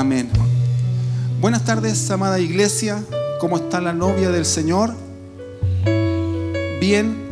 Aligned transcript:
Amén. 0.00 0.30
Buenas 1.42 1.62
tardes, 1.66 2.10
amada 2.10 2.40
iglesia. 2.40 3.04
¿Cómo 3.38 3.58
está 3.58 3.82
la 3.82 3.92
novia 3.92 4.30
del 4.30 4.46
Señor? 4.46 4.94
Bien. 6.80 7.28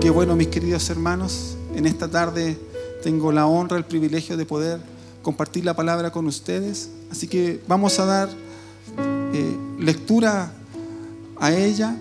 Qué 0.00 0.08
bueno, 0.08 0.34
mis 0.34 0.48
queridos 0.48 0.88
hermanos. 0.88 1.58
En 1.74 1.84
esta 1.84 2.08
tarde 2.08 2.58
tengo 3.02 3.30
la 3.30 3.46
honra, 3.46 3.76
el 3.76 3.84
privilegio 3.84 4.38
de 4.38 4.46
poder 4.46 4.80
compartir 5.20 5.66
la 5.66 5.76
palabra 5.76 6.10
con 6.10 6.26
ustedes. 6.26 6.88
Así 7.10 7.28
que 7.28 7.60
vamos 7.68 7.98
a 7.98 8.06
dar 8.06 8.30
eh, 9.34 9.56
lectura 9.78 10.50
a 11.38 11.52
ella 11.52 11.94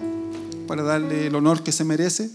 para 0.67 0.83
darle 0.83 1.27
el 1.27 1.35
honor 1.35 1.63
que 1.63 1.73
se 1.73 1.83
merece. 1.83 2.31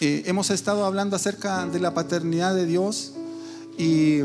Eh, 0.00 0.22
hemos 0.24 0.48
estado 0.48 0.86
hablando 0.86 1.14
acerca 1.14 1.66
de 1.66 1.78
la 1.78 1.92
paternidad 1.92 2.54
de 2.54 2.64
Dios 2.64 3.12
y 3.76 4.22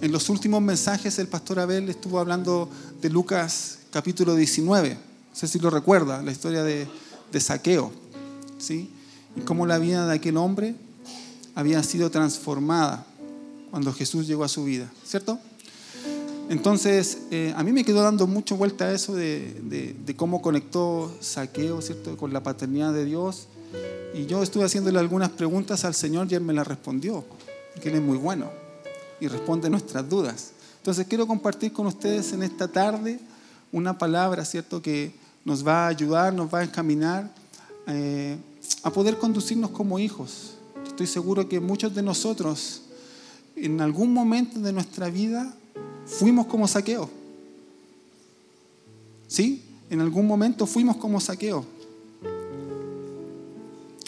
en 0.00 0.12
los 0.12 0.28
últimos 0.28 0.62
mensajes 0.62 1.18
el 1.18 1.28
pastor 1.28 1.60
Abel 1.60 1.88
estuvo 1.88 2.18
hablando 2.18 2.68
de 3.00 3.10
Lucas 3.10 3.78
capítulo 3.90 4.34
19. 4.34 4.90
No 4.90 4.96
sé 5.32 5.48
si 5.48 5.58
lo 5.58 5.70
recuerda, 5.70 6.22
la 6.22 6.30
historia 6.30 6.62
de, 6.62 6.86
Saqueo. 7.40 7.92
¿sí? 8.58 8.90
Y 9.36 9.40
cómo 9.40 9.66
la 9.66 9.78
vida 9.78 10.06
de 10.06 10.14
aquel 10.14 10.36
hombre 10.36 10.74
había 11.54 11.82
sido 11.82 12.10
transformada 12.10 13.06
cuando 13.70 13.92
Jesús 13.92 14.26
llegó 14.26 14.44
a 14.44 14.48
su 14.48 14.64
vida, 14.64 14.90
¿cierto? 15.04 15.38
Entonces, 16.48 17.18
eh, 17.30 17.52
a 17.56 17.62
mí 17.62 17.72
me 17.72 17.84
quedó 17.84 18.02
dando 18.02 18.26
mucho 18.26 18.56
vuelta 18.56 18.86
a 18.86 18.94
eso 18.94 19.14
de, 19.14 19.94
de, 20.04 20.16
cómo 20.16 20.40
conectó 20.40 21.14
Saqueo, 21.20 21.82
¿cierto?, 21.82 22.16
con 22.16 22.32
la 22.32 22.42
paternidad 22.42 22.94
de 22.94 23.04
Dios. 23.04 23.48
Y 24.14 24.24
yo 24.24 24.42
estuve 24.42 24.64
haciéndole 24.64 24.98
algunas 24.98 25.28
preguntas 25.28 25.84
al 25.84 25.94
Señor 25.94 26.28
y 26.30 26.36
Él 26.36 26.40
me 26.40 26.54
las 26.54 26.66
respondió, 26.66 27.24
porque 27.74 27.90
Él 27.90 27.96
es 27.96 28.02
muy 28.02 28.16
bueno 28.16 28.57
y 29.20 29.28
responde 29.28 29.70
nuestras 29.70 30.08
dudas. 30.08 30.52
Entonces 30.78 31.06
quiero 31.06 31.26
compartir 31.26 31.72
con 31.72 31.86
ustedes 31.86 32.32
en 32.32 32.42
esta 32.42 32.68
tarde 32.68 33.20
una 33.72 33.98
palabra, 33.98 34.44
¿cierto?, 34.44 34.80
que 34.80 35.12
nos 35.44 35.66
va 35.66 35.84
a 35.84 35.88
ayudar, 35.88 36.32
nos 36.32 36.52
va 36.52 36.60
a 36.60 36.64
encaminar 36.64 37.32
eh, 37.86 38.36
a 38.82 38.90
poder 38.90 39.18
conducirnos 39.18 39.70
como 39.70 39.98
hijos. 39.98 40.54
Estoy 40.86 41.06
seguro 41.06 41.48
que 41.48 41.60
muchos 41.60 41.94
de 41.94 42.02
nosotros 42.02 42.82
en 43.56 43.80
algún 43.80 44.12
momento 44.12 44.60
de 44.60 44.72
nuestra 44.72 45.10
vida 45.10 45.54
fuimos 46.06 46.46
como 46.46 46.68
saqueo. 46.68 47.10
¿Sí? 49.26 49.62
En 49.90 50.00
algún 50.00 50.26
momento 50.26 50.66
fuimos 50.66 50.96
como 50.96 51.20
saqueo. 51.20 51.64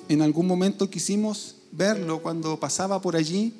En 0.08 0.22
algún 0.22 0.47
momento 0.47 0.91
quisimos 0.91 1.56
verlo 1.72 2.20
cuando 2.20 2.58
pasaba 2.58 3.00
por 3.00 3.17
allí, 3.17 3.55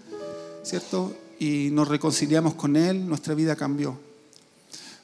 ¿cierto? 0.63 1.13
Y 1.41 1.71
nos 1.73 1.89
reconciliamos 1.89 2.55
con 2.55 2.77
Él, 2.77 3.09
nuestra 3.09 3.35
vida 3.35 3.57
cambió. 3.57 3.99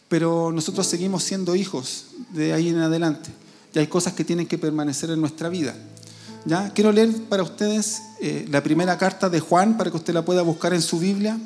Pero 0.09 0.53
nosotros 0.53 0.87
seguimos 0.87 1.25
siendo 1.25 1.57
hijos 1.57 2.09
de 2.31 2.53
ahí 2.53 2.69
en 2.69 2.79
adelante. 2.79 3.31
Y 3.75 3.79
hay 3.79 3.87
cosas 3.87 4.13
que 4.13 4.23
tienen 4.23 4.47
que 4.47 4.59
permanecer 4.59 5.11
en 5.11 5.21
nuestra 5.21 5.49
vida. 5.49 5.75
¿Ya? 6.45 6.71
Quiero 6.75 6.93
leer 6.93 7.11
para 7.25 7.43
ustedes 7.43 8.03
eh, 8.21 8.47
la 8.51 8.63
primera 8.63 8.99
carta 8.99 9.31
de 9.31 9.41
Juan 9.41 9.79
para 9.79 9.91
que 9.91 9.97
usted 9.97 10.13
la 10.13 10.25
pueda 10.25 10.43
buscar 10.43 10.75
en 10.75 10.83
su 10.83 10.99
Biblia. 10.99 11.39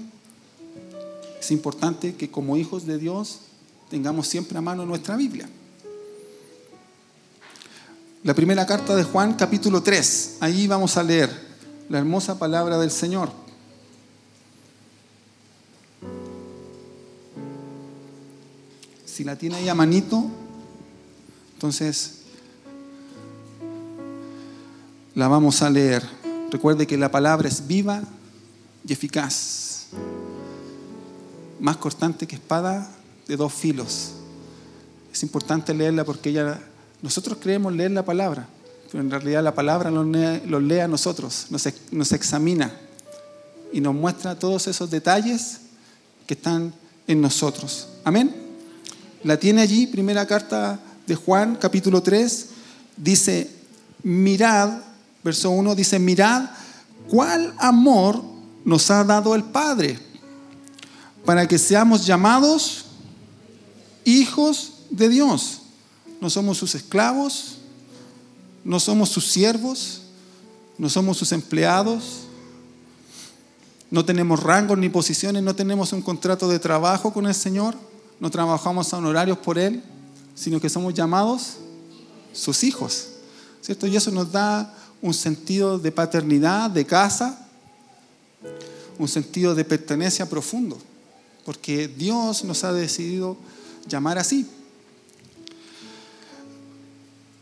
Es 1.40 1.50
importante 1.52 2.16
que 2.16 2.28
como 2.28 2.56
hijos 2.56 2.84
de 2.84 2.98
Dios 2.98 3.38
tengamos 3.90 4.26
siempre 4.26 4.58
a 4.58 4.60
mano 4.60 4.84
nuestra 4.84 5.16
Biblia. 5.16 5.48
La 8.24 8.34
primera 8.34 8.66
carta 8.66 8.96
de 8.96 9.04
Juan, 9.04 9.34
capítulo 9.34 9.82
3. 9.84 10.38
Ahí 10.40 10.66
vamos 10.66 10.96
a 10.96 11.04
leer 11.04 11.30
la 11.88 11.98
hermosa 11.98 12.40
palabra 12.40 12.76
del 12.76 12.90
Señor. 12.90 13.30
Si 19.20 19.24
la 19.24 19.36
tiene 19.36 19.56
ahí 19.56 19.68
a 19.68 19.74
manito, 19.74 20.24
entonces 21.52 22.20
la 25.14 25.28
vamos 25.28 25.60
a 25.60 25.68
leer. 25.68 26.02
Recuerde 26.50 26.86
que 26.86 26.96
la 26.96 27.10
palabra 27.10 27.46
es 27.46 27.66
viva 27.66 28.00
y 28.88 28.94
eficaz, 28.94 29.88
más 31.60 31.76
cortante 31.76 32.26
que 32.26 32.36
espada 32.36 32.90
de 33.28 33.36
dos 33.36 33.52
filos. 33.52 34.12
Es 35.12 35.22
importante 35.22 35.74
leerla 35.74 36.02
porque 36.02 36.30
ella, 36.30 36.58
nosotros 37.02 37.36
creemos 37.42 37.74
leer 37.74 37.90
la 37.90 38.06
palabra, 38.06 38.48
pero 38.90 39.04
en 39.04 39.10
realidad 39.10 39.44
la 39.44 39.54
palabra 39.54 39.90
nos 39.90 40.06
lee, 40.62 40.78
a 40.78 40.88
nosotros, 40.88 41.48
nos, 41.50 41.68
nos 41.90 42.12
examina 42.12 42.72
y 43.70 43.82
nos 43.82 43.94
muestra 43.94 44.38
todos 44.38 44.66
esos 44.66 44.90
detalles 44.90 45.60
que 46.26 46.32
están 46.32 46.72
en 47.06 47.20
nosotros. 47.20 47.86
Amén. 48.02 48.49
La 49.22 49.38
tiene 49.38 49.60
allí, 49.60 49.86
primera 49.86 50.26
carta 50.26 50.80
de 51.06 51.14
Juan, 51.14 51.56
capítulo 51.56 52.02
3, 52.02 52.46
dice, 52.96 53.50
mirad, 54.02 54.78
verso 55.22 55.50
1 55.50 55.74
dice, 55.74 55.98
mirad 55.98 56.48
cuál 57.08 57.52
amor 57.58 58.22
nos 58.64 58.90
ha 58.90 59.04
dado 59.04 59.34
el 59.34 59.44
Padre 59.44 59.98
para 61.26 61.46
que 61.46 61.58
seamos 61.58 62.06
llamados 62.06 62.86
hijos 64.04 64.72
de 64.88 65.10
Dios. 65.10 65.62
No 66.18 66.30
somos 66.30 66.56
sus 66.56 66.74
esclavos, 66.74 67.58
no 68.64 68.80
somos 68.80 69.10
sus 69.10 69.26
siervos, 69.30 70.00
no 70.78 70.88
somos 70.88 71.18
sus 71.18 71.32
empleados, 71.32 72.22
no 73.90 74.02
tenemos 74.02 74.42
rangos 74.42 74.78
ni 74.78 74.88
posiciones, 74.88 75.42
no 75.42 75.54
tenemos 75.54 75.92
un 75.92 76.00
contrato 76.00 76.48
de 76.48 76.58
trabajo 76.58 77.12
con 77.12 77.26
el 77.26 77.34
Señor 77.34 77.89
no 78.20 78.30
trabajamos 78.30 78.92
a 78.92 78.98
honorarios 78.98 79.38
por 79.38 79.58
Él, 79.58 79.82
sino 80.34 80.60
que 80.60 80.68
somos 80.68 80.94
llamados 80.94 81.56
sus 82.32 82.62
hijos. 82.62 83.08
¿Cierto? 83.62 83.86
Y 83.86 83.96
eso 83.96 84.10
nos 84.10 84.30
da 84.30 84.74
un 85.02 85.14
sentido 85.14 85.78
de 85.78 85.90
paternidad, 85.90 86.70
de 86.70 86.84
casa, 86.84 87.46
un 88.98 89.08
sentido 89.08 89.54
de 89.54 89.64
pertenencia 89.64 90.28
profundo, 90.28 90.78
porque 91.44 91.88
Dios 91.88 92.44
nos 92.44 92.64
ha 92.64 92.72
decidido 92.72 93.36
llamar 93.86 94.18
así. 94.18 94.46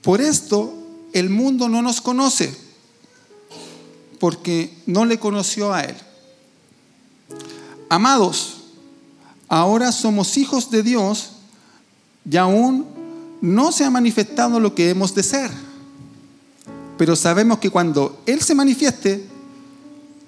Por 0.03 0.21
esto 0.21 0.73
el 1.13 1.29
mundo 1.31 1.69
no 1.69 1.83
nos 1.83 2.01
conoce, 2.01 2.57
porque 4.21 4.77
no 4.87 5.05
le 5.05 5.19
conoció 5.19 5.73
a 5.73 5.83
Él. 5.83 5.97
Amados, 7.89 8.58
ahora 9.49 9.93
somos 9.93 10.37
hijos 10.37 10.71
de 10.71 10.83
Dios 10.83 11.31
y 12.31 12.37
aún 12.37 12.87
no 13.41 13.73
se 13.73 13.85
ha 13.85 13.91
manifestado 13.91 14.61
lo 14.61 14.75
que 14.75 14.91
hemos 14.91 15.15
de 15.15 15.23
ser. 15.23 15.51
Pero 16.97 17.17
sabemos 17.17 17.59
que 17.59 17.71
cuando 17.71 18.21
Él 18.27 18.43
se 18.43 18.55
manifieste, 18.55 19.25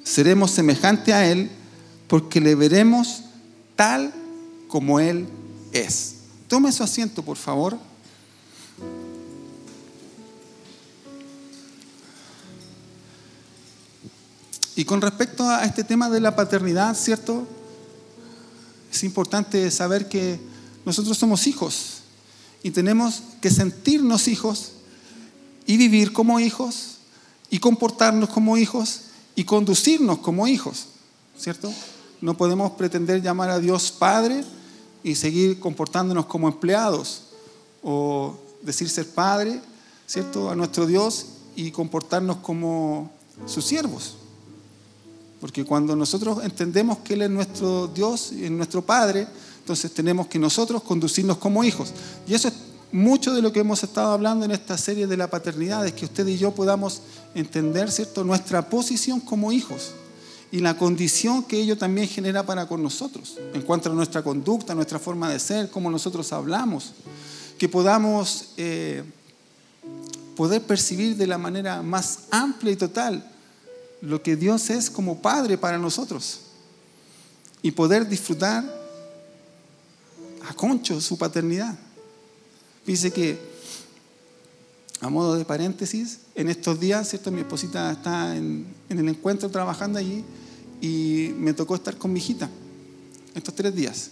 seremos 0.05 0.53
semejantes 0.53 1.15
a 1.15 1.27
Él 1.27 1.51
porque 2.07 2.41
le 2.41 2.55
veremos 2.55 3.25
tal 3.77 4.13
como 4.69 5.01
Él 5.01 5.27
es. 5.73 6.15
Tome 6.49 6.73
su 6.73 6.83
asiento, 6.83 7.23
por 7.23 7.37
favor. 7.37 7.77
Y 14.77 14.85
con 14.85 15.01
respecto 15.01 15.49
a 15.49 15.65
este 15.65 15.85
tema 15.85 16.09
de 16.09 16.21
la 16.21 16.35
paternidad, 16.35 16.97
¿cierto? 16.97 17.47
Es 18.91 19.05
importante 19.05 19.71
saber 19.71 20.09
que 20.09 20.41
nosotros 20.85 21.17
somos 21.17 21.47
hijos 21.47 22.01
y 22.63 22.71
tenemos 22.71 23.23
que 23.41 23.51
sentirnos 23.51 24.29
hijos 24.29 24.73
y 25.67 25.77
vivir 25.77 26.13
como 26.13 26.41
hijos 26.41 26.97
y 27.51 27.59
comportarnos 27.59 28.31
como 28.31 28.57
hijos 28.57 29.03
y 29.35 29.45
conducirnos 29.45 30.19
como 30.19 30.47
hijos, 30.47 30.87
¿cierto? 31.39 31.73
No 32.21 32.37
podemos 32.37 32.73
pretender 32.73 33.23
llamar 33.23 33.51
a 33.51 33.61
Dios 33.61 33.93
Padre 33.93 34.45
y 35.03 35.15
seguir 35.15 35.59
comportándonos 35.59 36.27
como 36.27 36.49
empleados 36.49 37.23
o 37.83 38.39
decir 38.63 38.89
ser 38.91 39.09
Padre, 39.09 39.61
¿cierto? 40.07 40.51
A 40.51 40.57
nuestro 40.57 40.87
Dios 40.87 41.27
y 41.57 41.71
comportarnos 41.71 42.39
como 42.39 43.11
sus 43.47 43.65
siervos. 43.65 44.17
Porque 45.41 45.65
cuando 45.65 45.97
nosotros 45.97 46.45
entendemos 46.45 46.99
que 46.99 47.15
Él 47.15 47.23
es 47.23 47.31
nuestro 47.31 47.89
Dios 47.89 48.33
y 48.33 48.51
nuestro 48.51 48.83
Padre, 48.83 49.27
entonces 49.59 49.93
tenemos 49.93 50.27
que 50.27 50.39
nosotros 50.39 50.83
conducirnos 50.83 51.39
como 51.39 51.65
hijos. 51.65 51.93
Y 52.27 52.35
eso 52.35 52.49
es 52.49 52.55
mucho 52.93 53.33
de 53.33 53.41
lo 53.41 53.53
que 53.53 53.61
hemos 53.61 53.83
estado 53.83 54.13
hablando 54.13 54.45
en 54.45 54.51
esta 54.51 54.77
serie 54.77 55.07
de 55.07 55.17
la 55.17 55.31
paternidad, 55.31 55.87
es 55.87 55.93
que 55.93 56.05
usted 56.05 56.27
y 56.27 56.37
yo 56.37 56.51
podamos 56.51 57.03
entender, 57.35 57.91
¿cierto?, 57.91 58.25
nuestra 58.25 58.69
posición 58.69 59.21
como 59.21 59.53
hijos 59.53 59.93
y 60.53 60.59
la 60.59 60.77
condición 60.77 61.45
que 61.45 61.61
ello 61.61 61.79
también 61.79 62.09
genera 62.09 62.45
para 62.45 62.67
con 62.67 62.83
nosotros, 62.83 63.37
en 63.55 63.63
cuanto 63.63 63.91
a 63.91 63.95
nuestra 63.95 64.23
conducta, 64.23 64.75
nuestra 64.75 64.99
forma 64.99 65.31
de 65.31 65.39
ser, 65.39 65.71
cómo 65.71 65.91
nosotros 65.91 66.33
hablamos, 66.33 66.93
que 67.57 67.69
podamos 67.69 68.49
eh, 68.57 69.05
poder 70.35 70.63
percibir 70.63 71.17
de 71.17 71.27
la 71.29 71.39
manera 71.39 71.83
más 71.83 72.21
amplia 72.31 72.73
y 72.73 72.77
total 72.77 73.25
lo 74.03 74.23
que 74.23 74.37
Dios 74.37 74.71
es 74.71 74.91
como 74.91 75.21
Padre 75.21 75.59
para 75.59 75.79
nosotros 75.79 76.41
y 77.63 77.71
poder 77.71 78.09
disfrutar 78.09 78.65
a 80.49 80.55
concho 80.55 81.01
su 81.01 81.19
paternidad. 81.19 81.79
Dice 82.87 83.13
que, 83.13 83.39
a 85.01 85.09
modo 85.09 85.37
de 85.37 85.45
paréntesis, 85.45 86.21
en 86.35 86.49
estos 86.49 86.81
días, 86.81 87.09
¿cierto? 87.09 87.31
Mi 87.31 87.41
esposita 87.41 87.93
está 87.93 88.37
en, 88.37 88.67
el 88.89 89.09
encuentro 89.09 89.51
trabajando 89.51 89.99
allí 89.99 90.25
y 90.81 91.33
me 91.37 91.53
tocó 91.53 91.75
estar 91.75 91.97
con 91.97 92.13
mi 92.13 92.19
hijita 92.19 92.49
estos 93.35 93.55
tres 93.55 93.75
días. 93.75 94.11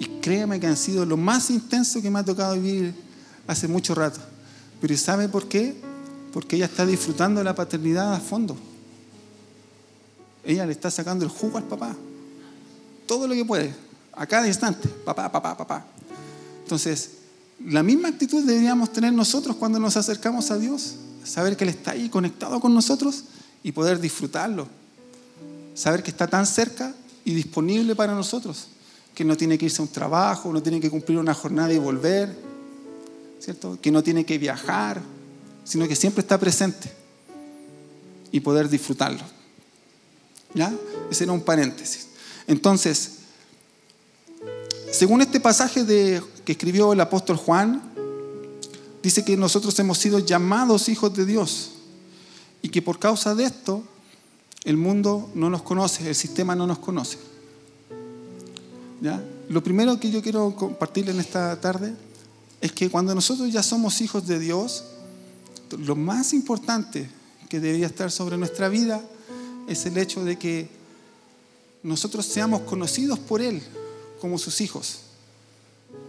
Y 0.00 0.06
créeme 0.20 0.58
que 0.58 0.66
han 0.66 0.76
sido 0.76 1.04
lo 1.04 1.16
más 1.16 1.50
intenso 1.50 2.00
que 2.00 2.10
me 2.10 2.18
ha 2.18 2.24
tocado 2.24 2.54
vivir 2.54 2.94
hace 3.46 3.68
mucho 3.68 3.94
rato. 3.94 4.20
Pero 4.80 4.96
¿sabe 4.96 5.28
por 5.28 5.48
qué? 5.48 5.76
Porque 6.32 6.56
ella 6.56 6.66
está 6.66 6.86
disfrutando 6.86 7.40
de 7.40 7.44
la 7.44 7.54
paternidad 7.54 8.14
a 8.14 8.20
fondo. 8.20 8.56
Ella 10.48 10.64
le 10.64 10.72
está 10.72 10.90
sacando 10.90 11.26
el 11.26 11.30
jugo 11.30 11.58
al 11.58 11.64
papá. 11.64 11.94
Todo 13.06 13.28
lo 13.28 13.34
que 13.34 13.44
puede. 13.44 13.74
A 14.14 14.26
cada 14.26 14.48
instante. 14.48 14.88
Papá, 14.88 15.30
papá, 15.30 15.54
papá. 15.54 15.84
Entonces, 16.62 17.10
la 17.66 17.82
misma 17.82 18.08
actitud 18.08 18.42
deberíamos 18.42 18.90
tener 18.90 19.12
nosotros 19.12 19.56
cuando 19.56 19.78
nos 19.78 19.98
acercamos 19.98 20.50
a 20.50 20.56
Dios. 20.56 20.94
Saber 21.22 21.54
que 21.54 21.64
Él 21.64 21.70
está 21.70 21.90
ahí 21.90 22.08
conectado 22.08 22.60
con 22.60 22.72
nosotros 22.72 23.24
y 23.62 23.72
poder 23.72 24.00
disfrutarlo. 24.00 24.66
Saber 25.74 26.02
que 26.02 26.10
está 26.10 26.26
tan 26.26 26.46
cerca 26.46 26.94
y 27.26 27.34
disponible 27.34 27.94
para 27.94 28.14
nosotros. 28.14 28.68
Que 29.14 29.26
no 29.26 29.36
tiene 29.36 29.58
que 29.58 29.66
irse 29.66 29.82
a 29.82 29.84
un 29.84 29.92
trabajo, 29.92 30.50
no 30.50 30.62
tiene 30.62 30.80
que 30.80 30.88
cumplir 30.88 31.18
una 31.18 31.34
jornada 31.34 31.74
y 31.74 31.78
volver. 31.78 32.34
¿Cierto? 33.38 33.78
Que 33.82 33.90
no 33.90 34.02
tiene 34.02 34.24
que 34.24 34.38
viajar, 34.38 35.02
sino 35.64 35.86
que 35.86 35.94
siempre 35.94 36.22
está 36.22 36.38
presente 36.38 36.90
y 38.32 38.40
poder 38.40 38.70
disfrutarlo. 38.70 39.37
¿Ya? 40.54 40.72
Ese 41.10 41.24
era 41.24 41.32
un 41.32 41.42
paréntesis. 41.42 42.08
Entonces, 42.46 43.18
según 44.90 45.20
este 45.20 45.40
pasaje 45.40 45.84
de, 45.84 46.22
que 46.44 46.52
escribió 46.52 46.92
el 46.92 47.00
apóstol 47.00 47.36
Juan, 47.36 47.82
dice 49.02 49.24
que 49.24 49.36
nosotros 49.36 49.78
hemos 49.78 49.98
sido 49.98 50.18
llamados 50.18 50.88
hijos 50.88 51.14
de 51.14 51.26
Dios 51.26 51.72
y 52.62 52.70
que 52.70 52.82
por 52.82 52.98
causa 52.98 53.34
de 53.34 53.44
esto 53.44 53.82
el 54.64 54.76
mundo 54.76 55.30
no 55.34 55.50
nos 55.50 55.62
conoce, 55.62 56.08
el 56.08 56.14
sistema 56.14 56.54
no 56.54 56.66
nos 56.66 56.78
conoce. 56.78 57.18
¿Ya? 59.00 59.22
Lo 59.48 59.62
primero 59.62 60.00
que 60.00 60.10
yo 60.10 60.22
quiero 60.22 60.54
compartir 60.56 61.08
en 61.08 61.20
esta 61.20 61.60
tarde 61.60 61.94
es 62.60 62.72
que 62.72 62.90
cuando 62.90 63.14
nosotros 63.14 63.52
ya 63.52 63.62
somos 63.62 64.00
hijos 64.00 64.26
de 64.26 64.38
Dios, 64.38 64.84
lo 65.78 65.94
más 65.94 66.32
importante 66.32 67.08
que 67.48 67.60
debería 67.60 67.86
estar 67.86 68.10
sobre 68.10 68.36
nuestra 68.36 68.68
vida 68.68 69.02
es 69.68 69.84
el 69.86 69.98
hecho 69.98 70.24
de 70.24 70.38
que 70.38 70.68
nosotros 71.82 72.26
seamos 72.26 72.62
conocidos 72.62 73.18
por 73.18 73.40
Él 73.40 73.62
como 74.20 74.38
sus 74.38 74.60
hijos. 74.60 75.00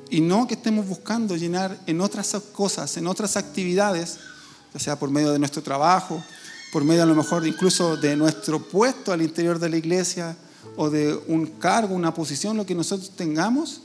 Y 0.10 0.22
no 0.22 0.48
que 0.48 0.56
estemos 0.56 0.88
buscando 0.88 1.36
llenar 1.36 1.80
en 1.86 2.02
otras 2.02 2.36
cosas, 2.52 2.98
en 2.98 3.06
otras 3.06 3.38
actividades, 3.38 4.18
ya 4.74 4.80
sea 4.80 5.00
por 5.00 5.12
medio 5.12 5.32
de 5.32 5.40
nuestro 5.40 5.62
trabajo, 5.62 6.24
por 6.72 6.84
medio 6.84 7.04
a 7.04 7.06
lo 7.06 7.16
mejor 7.16 7.46
incluso 7.46 7.98
de 7.98 8.16
nuestro 8.16 8.60
puesto 8.60 9.12
al 9.12 9.22
interior 9.22 9.60
de 9.60 9.70
la 9.70 9.78
iglesia 9.78 10.36
o 10.76 10.90
de 10.90 11.14
un 11.28 11.46
cargo, 11.46 11.94
una 11.94 12.14
posición, 12.14 12.58
lo 12.58 12.66
que 12.66 12.76
nosotros 12.76 13.12
tengamos, 13.16 13.82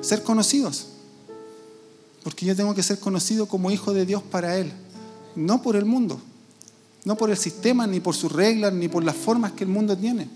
ser 0.00 0.22
conocidos. 0.22 0.86
Porque 2.24 2.46
yo 2.46 2.56
tengo 2.56 2.74
que 2.74 2.82
ser 2.82 2.98
conocido 2.98 3.46
como 3.46 3.70
hijo 3.70 3.92
de 3.92 4.06
Dios 4.06 4.22
para 4.22 4.56
Él, 4.56 4.72
no 5.36 5.62
por 5.62 5.76
el 5.76 5.84
mundo, 5.84 6.20
no 7.04 7.16
por 7.16 7.30
el 7.30 7.36
sistema, 7.36 7.86
ni 7.86 8.00
por 8.00 8.14
sus 8.14 8.32
reglas, 8.32 8.72
ni 8.72 8.88
por 8.88 9.04
las 9.04 9.16
formas 9.16 9.52
que 9.52 9.64
el 9.64 9.70
mundo 9.70 9.96
tiene. 9.96 10.28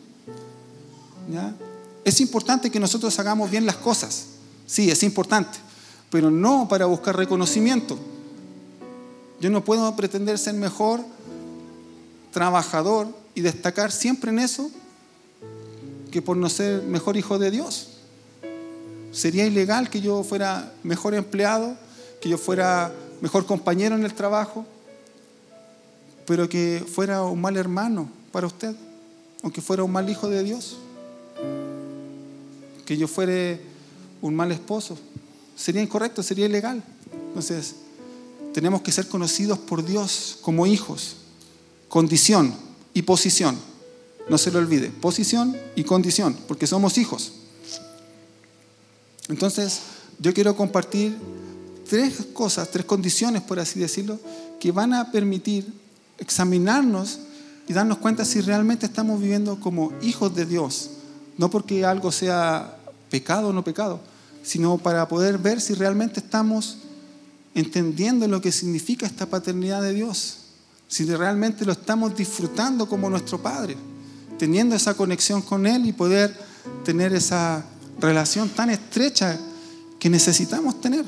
Es 2.04 2.20
importante 2.20 2.70
que 2.70 2.80
nosotros 2.80 3.18
hagamos 3.18 3.50
bien 3.50 3.66
las 3.66 3.76
cosas, 3.76 4.26
sí, 4.66 4.90
es 4.90 5.02
importante, 5.02 5.58
pero 6.10 6.30
no 6.30 6.68
para 6.68 6.86
buscar 6.86 7.16
reconocimiento. 7.16 7.98
Yo 9.40 9.50
no 9.50 9.64
puedo 9.64 9.94
pretender 9.96 10.38
ser 10.38 10.54
mejor 10.54 11.00
trabajador 12.32 13.08
y 13.34 13.40
destacar 13.40 13.92
siempre 13.92 14.30
en 14.30 14.38
eso 14.38 14.70
que 16.10 16.22
por 16.22 16.36
no 16.36 16.48
ser 16.48 16.82
mejor 16.82 17.16
hijo 17.16 17.38
de 17.38 17.50
Dios. 17.50 17.88
Sería 19.12 19.46
ilegal 19.46 19.90
que 19.90 20.00
yo 20.00 20.22
fuera 20.22 20.72
mejor 20.82 21.14
empleado, 21.14 21.76
que 22.20 22.28
yo 22.28 22.38
fuera 22.38 22.92
mejor 23.20 23.46
compañero 23.46 23.94
en 23.94 24.04
el 24.04 24.14
trabajo, 24.14 24.66
pero 26.26 26.48
que 26.48 26.84
fuera 26.86 27.22
un 27.22 27.40
mal 27.40 27.56
hermano 27.56 28.08
para 28.32 28.46
usted, 28.46 28.74
aunque 29.42 29.60
fuera 29.60 29.82
un 29.82 29.92
mal 29.92 30.08
hijo 30.08 30.28
de 30.28 30.42
Dios, 30.42 30.76
que 32.86 32.96
yo 32.96 33.08
fuera 33.08 33.58
un 34.22 34.34
mal 34.34 34.52
esposo. 34.52 34.98
Sería 35.56 35.82
incorrecto, 35.82 36.22
sería 36.22 36.46
ilegal. 36.46 36.82
Entonces, 37.28 37.76
tenemos 38.52 38.82
que 38.82 38.92
ser 38.92 39.08
conocidos 39.08 39.58
por 39.58 39.84
Dios 39.84 40.38
como 40.42 40.66
hijos 40.66 41.16
condición 41.94 42.52
y 42.92 43.02
posición. 43.02 43.56
No 44.28 44.36
se 44.36 44.50
lo 44.50 44.58
olvide, 44.58 44.90
posición 44.90 45.56
y 45.76 45.84
condición, 45.84 46.36
porque 46.48 46.66
somos 46.66 46.98
hijos. 46.98 47.34
Entonces, 49.28 49.78
yo 50.18 50.34
quiero 50.34 50.56
compartir 50.56 51.16
tres 51.88 52.14
cosas, 52.32 52.68
tres 52.72 52.84
condiciones, 52.84 53.42
por 53.42 53.60
así 53.60 53.78
decirlo, 53.78 54.18
que 54.58 54.72
van 54.72 54.92
a 54.92 55.12
permitir 55.12 55.72
examinarnos 56.18 57.20
y 57.66 57.72
darnos 57.72 57.98
cuenta 57.98 58.24
si 58.24 58.40
realmente 58.40 58.86
estamos 58.86 59.20
viviendo 59.20 59.58
como 59.60 59.92
hijos 60.02 60.34
de 60.34 60.46
Dios. 60.46 60.90
No 61.38 61.50
porque 61.50 61.84
algo 61.84 62.12
sea 62.12 62.78
pecado 63.10 63.48
o 63.48 63.52
no 63.52 63.64
pecado, 63.64 64.00
sino 64.42 64.78
para 64.78 65.08
poder 65.08 65.38
ver 65.38 65.60
si 65.60 65.74
realmente 65.74 66.20
estamos 66.20 66.78
entendiendo 67.54 68.26
lo 68.28 68.40
que 68.40 68.52
significa 68.52 69.06
esta 69.06 69.26
paternidad 69.26 69.82
de 69.82 69.94
Dios 69.94 70.44
si 70.94 71.04
realmente 71.06 71.64
lo 71.64 71.72
estamos 71.72 72.16
disfrutando 72.16 72.88
como 72.88 73.10
nuestro 73.10 73.42
Padre, 73.42 73.76
teniendo 74.38 74.76
esa 74.76 74.94
conexión 74.94 75.42
con 75.42 75.66
Él 75.66 75.86
y 75.86 75.92
poder 75.92 76.32
tener 76.84 77.12
esa 77.12 77.64
relación 77.98 78.48
tan 78.50 78.70
estrecha 78.70 79.38
que 79.98 80.08
necesitamos 80.08 80.80
tener. 80.80 81.04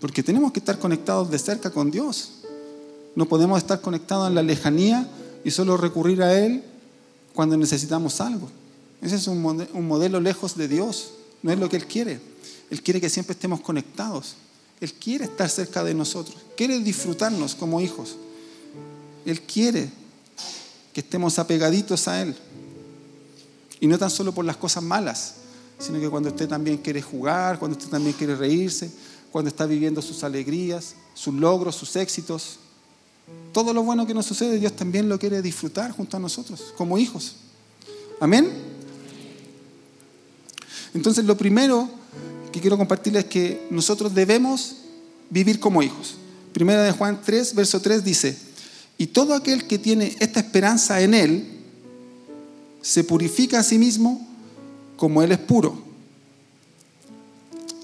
Porque 0.00 0.22
tenemos 0.22 0.52
que 0.52 0.58
estar 0.58 0.78
conectados 0.78 1.30
de 1.30 1.38
cerca 1.38 1.70
con 1.70 1.90
Dios. 1.90 2.43
No 3.16 3.26
podemos 3.26 3.58
estar 3.58 3.80
conectados 3.80 4.28
en 4.28 4.34
la 4.34 4.42
lejanía 4.42 5.08
y 5.44 5.50
solo 5.50 5.76
recurrir 5.76 6.22
a 6.22 6.38
Él 6.38 6.62
cuando 7.34 7.56
necesitamos 7.56 8.20
algo. 8.20 8.48
Ese 9.02 9.16
es 9.16 9.26
un 9.26 9.86
modelo 9.86 10.20
lejos 10.20 10.56
de 10.56 10.68
Dios. 10.68 11.10
No 11.42 11.52
es 11.52 11.58
lo 11.58 11.68
que 11.68 11.76
Él 11.76 11.86
quiere. 11.86 12.20
Él 12.70 12.82
quiere 12.82 13.00
que 13.00 13.10
siempre 13.10 13.34
estemos 13.34 13.60
conectados. 13.60 14.36
Él 14.80 14.92
quiere 14.94 15.24
estar 15.24 15.48
cerca 15.48 15.84
de 15.84 15.94
nosotros, 15.94 16.36
quiere 16.56 16.78
disfrutarnos 16.80 17.54
como 17.54 17.80
hijos. 17.80 18.16
Él 19.24 19.40
quiere 19.40 19.90
que 20.92 21.00
estemos 21.00 21.38
apegaditos 21.38 22.08
a 22.08 22.20
Él. 22.22 22.34
Y 23.80 23.86
no 23.86 23.98
tan 23.98 24.10
solo 24.10 24.32
por 24.32 24.44
las 24.44 24.56
cosas 24.56 24.82
malas, 24.82 25.34
sino 25.78 26.00
que 26.00 26.10
cuando 26.10 26.28
usted 26.30 26.48
también 26.48 26.78
quiere 26.78 27.00
jugar, 27.00 27.58
cuando 27.58 27.78
usted 27.78 27.90
también 27.90 28.14
quiere 28.16 28.34
reírse, 28.34 28.90
cuando 29.30 29.48
está 29.48 29.66
viviendo 29.66 30.02
sus 30.02 30.24
alegrías, 30.24 30.94
sus 31.14 31.34
logros, 31.34 31.76
sus 31.76 31.96
éxitos. 31.96 32.58
Todo 33.52 33.72
lo 33.72 33.82
bueno 33.82 34.06
que 34.06 34.14
nos 34.14 34.26
sucede, 34.26 34.58
Dios 34.58 34.74
también 34.74 35.08
lo 35.08 35.18
quiere 35.18 35.40
disfrutar 35.42 35.92
junto 35.92 36.16
a 36.16 36.20
nosotros, 36.20 36.72
como 36.76 36.98
hijos. 36.98 37.36
Amén. 38.20 38.50
Entonces, 40.92 41.24
lo 41.24 41.36
primero 41.36 41.88
que 42.52 42.60
quiero 42.60 42.76
compartirles 42.76 43.24
que 43.24 43.66
nosotros 43.70 44.14
debemos 44.14 44.76
vivir 45.30 45.58
como 45.58 45.82
hijos. 45.82 46.14
Primera 46.52 46.84
de 46.84 46.92
Juan 46.92 47.20
3, 47.24 47.54
verso 47.54 47.80
3 47.80 48.04
dice, 48.04 48.36
y 48.96 49.08
todo 49.08 49.34
aquel 49.34 49.66
que 49.66 49.78
tiene 49.78 50.16
esta 50.20 50.40
esperanza 50.40 51.00
en 51.00 51.14
Él, 51.14 51.48
se 52.80 53.02
purifica 53.02 53.58
a 53.58 53.64
sí 53.64 53.78
mismo 53.78 54.24
como 54.96 55.22
Él 55.22 55.32
es 55.32 55.38
puro. 55.38 55.82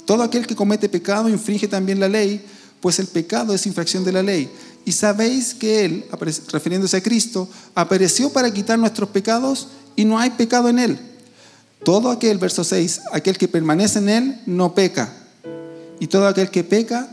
Todo 0.04 0.22
aquel 0.22 0.46
que 0.46 0.54
comete 0.54 0.88
pecado 0.88 1.28
infringe 1.28 1.66
también 1.66 1.98
la 1.98 2.08
ley, 2.08 2.44
pues 2.80 2.98
el 2.98 3.06
pecado 3.06 3.54
es 3.54 3.66
infracción 3.66 4.04
de 4.04 4.12
la 4.12 4.22
ley. 4.22 4.48
Y 4.84 4.92
sabéis 4.92 5.54
que 5.54 5.84
Él, 5.84 6.04
refiriéndose 6.50 6.96
a 6.96 7.02
Cristo, 7.02 7.48
apareció 7.74 8.30
para 8.30 8.52
quitar 8.52 8.78
nuestros 8.78 9.10
pecados 9.10 9.68
y 9.96 10.04
no 10.04 10.18
hay 10.18 10.30
pecado 10.30 10.68
en 10.68 10.78
Él. 10.78 10.98
Todo 11.84 12.10
aquel, 12.10 12.38
verso 12.38 12.64
6, 12.64 13.02
aquel 13.12 13.38
que 13.38 13.48
permanece 13.48 13.98
en 13.98 14.08
Él 14.08 14.40
no 14.46 14.74
peca. 14.74 15.12
Y 15.98 16.06
todo 16.06 16.26
aquel 16.26 16.50
que 16.50 16.64
peca 16.64 17.08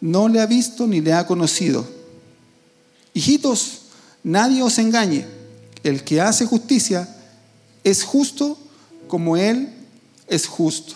no 0.00 0.28
le 0.28 0.40
ha 0.40 0.46
visto 0.46 0.86
ni 0.86 1.00
le 1.00 1.12
ha 1.12 1.26
conocido. 1.26 1.86
Hijitos, 3.14 3.82
nadie 4.22 4.62
os 4.62 4.78
engañe. 4.78 5.26
El 5.82 6.04
que 6.04 6.20
hace 6.20 6.46
justicia 6.46 7.08
es 7.84 8.02
justo 8.02 8.58
como 9.08 9.36
Él 9.36 9.68
es 10.28 10.46
justo. 10.46 10.94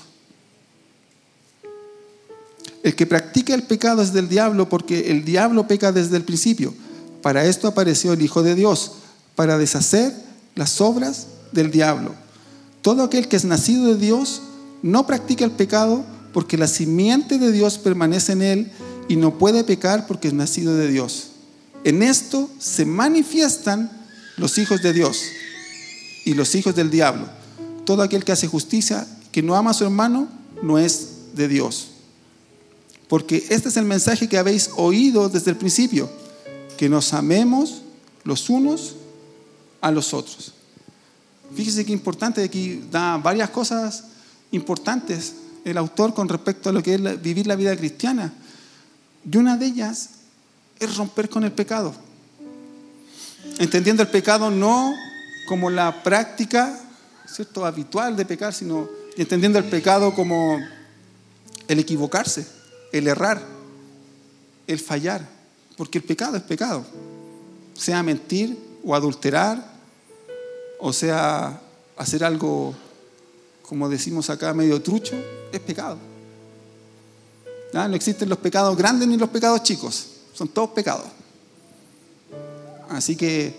El 2.86 2.94
que 2.94 3.04
practica 3.04 3.52
el 3.52 3.64
pecado 3.64 4.00
es 4.00 4.12
del 4.12 4.28
diablo 4.28 4.68
porque 4.68 5.10
el 5.10 5.24
diablo 5.24 5.66
peca 5.66 5.90
desde 5.90 6.16
el 6.16 6.22
principio. 6.22 6.72
Para 7.20 7.44
esto 7.44 7.66
apareció 7.66 8.12
el 8.12 8.22
Hijo 8.22 8.44
de 8.44 8.54
Dios, 8.54 8.92
para 9.34 9.58
deshacer 9.58 10.14
las 10.54 10.80
obras 10.80 11.26
del 11.50 11.72
diablo. 11.72 12.14
Todo 12.82 13.02
aquel 13.02 13.26
que 13.26 13.34
es 13.34 13.44
nacido 13.44 13.86
de 13.86 13.96
Dios 13.96 14.40
no 14.84 15.04
practica 15.04 15.44
el 15.44 15.50
pecado 15.50 16.04
porque 16.32 16.56
la 16.56 16.68
simiente 16.68 17.38
de 17.38 17.50
Dios 17.50 17.76
permanece 17.78 18.34
en 18.34 18.42
él 18.42 18.70
y 19.08 19.16
no 19.16 19.36
puede 19.36 19.64
pecar 19.64 20.06
porque 20.06 20.28
es 20.28 20.34
nacido 20.34 20.76
de 20.76 20.86
Dios. 20.86 21.30
En 21.82 22.04
esto 22.04 22.48
se 22.60 22.86
manifiestan 22.86 23.90
los 24.36 24.58
hijos 24.58 24.80
de 24.82 24.92
Dios 24.92 25.24
y 26.24 26.34
los 26.34 26.54
hijos 26.54 26.76
del 26.76 26.92
diablo. 26.92 27.26
Todo 27.84 28.02
aquel 28.02 28.22
que 28.22 28.30
hace 28.30 28.46
justicia, 28.46 29.08
que 29.32 29.42
no 29.42 29.56
ama 29.56 29.72
a 29.72 29.74
su 29.74 29.82
hermano, 29.82 30.28
no 30.62 30.78
es 30.78 31.08
de 31.34 31.48
Dios. 31.48 31.88
Porque 33.08 33.46
este 33.50 33.68
es 33.68 33.76
el 33.76 33.84
mensaje 33.84 34.28
que 34.28 34.38
habéis 34.38 34.70
oído 34.76 35.28
desde 35.28 35.52
el 35.52 35.56
principio, 35.56 36.10
que 36.76 36.88
nos 36.88 37.12
amemos 37.12 37.82
los 38.24 38.50
unos 38.50 38.96
a 39.80 39.90
los 39.90 40.12
otros. 40.12 40.52
Fíjese 41.54 41.84
qué 41.84 41.92
importante, 41.92 42.42
aquí 42.42 42.82
da 42.90 43.16
varias 43.18 43.50
cosas 43.50 44.04
importantes 44.50 45.34
el 45.64 45.78
autor 45.78 46.14
con 46.14 46.28
respecto 46.28 46.68
a 46.68 46.72
lo 46.72 46.82
que 46.82 46.94
es 46.94 47.22
vivir 47.22 47.46
la 47.46 47.56
vida 47.56 47.76
cristiana. 47.76 48.32
Y 49.30 49.36
una 49.36 49.56
de 49.56 49.66
ellas 49.66 50.10
es 50.78 50.96
romper 50.96 51.28
con 51.28 51.44
el 51.44 51.52
pecado. 51.52 51.94
Entendiendo 53.58 54.02
el 54.02 54.08
pecado 54.08 54.50
no 54.50 54.94
como 55.48 55.70
la 55.70 56.02
práctica 56.02 56.78
¿cierto? 57.26 57.64
habitual 57.64 58.16
de 58.16 58.24
pecar, 58.24 58.52
sino 58.52 58.88
entendiendo 59.16 59.58
el 59.58 59.64
pecado 59.64 60.14
como 60.14 60.58
el 61.68 61.78
equivocarse, 61.78 62.46
el 62.98 63.08
errar, 63.08 63.42
el 64.66 64.78
fallar. 64.78 65.28
Porque 65.76 65.98
el 65.98 66.04
pecado 66.04 66.36
es 66.36 66.42
pecado. 66.42 66.84
Sea 67.74 68.02
mentir 68.02 68.58
o 68.84 68.94
adulterar, 68.94 69.76
o 70.78 70.92
sea 70.92 71.60
hacer 71.96 72.24
algo, 72.24 72.74
como 73.62 73.88
decimos 73.88 74.30
acá, 74.30 74.52
medio 74.54 74.80
trucho, 74.82 75.16
es 75.52 75.60
pecado. 75.60 75.98
No 77.72 77.94
existen 77.94 78.28
los 78.28 78.38
pecados 78.38 78.76
grandes 78.76 79.06
ni 79.08 79.16
los 79.16 79.28
pecados 79.28 79.62
chicos, 79.62 80.06
son 80.32 80.48
todos 80.48 80.70
pecados. 80.70 81.06
Así 82.88 83.16
que 83.16 83.54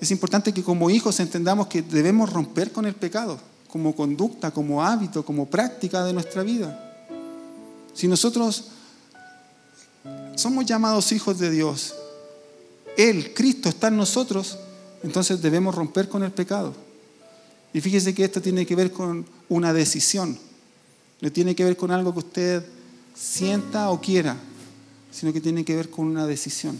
es 0.00 0.10
importante 0.10 0.52
que 0.52 0.62
como 0.62 0.90
hijos 0.90 1.18
entendamos 1.20 1.66
que 1.66 1.82
debemos 1.82 2.32
romper 2.32 2.70
con 2.70 2.86
el 2.86 2.94
pecado, 2.94 3.38
como 3.68 3.96
conducta, 3.96 4.50
como 4.50 4.84
hábito, 4.84 5.24
como 5.24 5.46
práctica 5.46 6.04
de 6.04 6.12
nuestra 6.12 6.42
vida. 6.42 6.82
Si 7.94 8.06
nosotros 8.06 8.66
somos 10.36 10.66
llamados 10.66 11.10
hijos 11.12 11.38
de 11.38 11.50
Dios, 11.50 11.94
Él, 12.96 13.32
Cristo, 13.34 13.68
está 13.68 13.88
en 13.88 13.96
nosotros, 13.96 14.58
entonces 15.02 15.42
debemos 15.42 15.74
romper 15.74 16.08
con 16.08 16.22
el 16.22 16.30
pecado. 16.30 16.74
Y 17.72 17.80
fíjese 17.80 18.14
que 18.14 18.24
esto 18.24 18.40
tiene 18.40 18.64
que 18.64 18.76
ver 18.76 18.92
con 18.92 19.26
una 19.48 19.72
decisión, 19.72 20.38
no 21.20 21.32
tiene 21.32 21.56
que 21.56 21.64
ver 21.64 21.76
con 21.76 21.90
algo 21.90 22.12
que 22.12 22.20
usted 22.20 22.64
sienta 23.14 23.90
o 23.90 24.00
quiera, 24.00 24.36
sino 25.10 25.32
que 25.32 25.40
tiene 25.40 25.64
que 25.64 25.74
ver 25.74 25.90
con 25.90 26.06
una 26.06 26.26
decisión. 26.26 26.78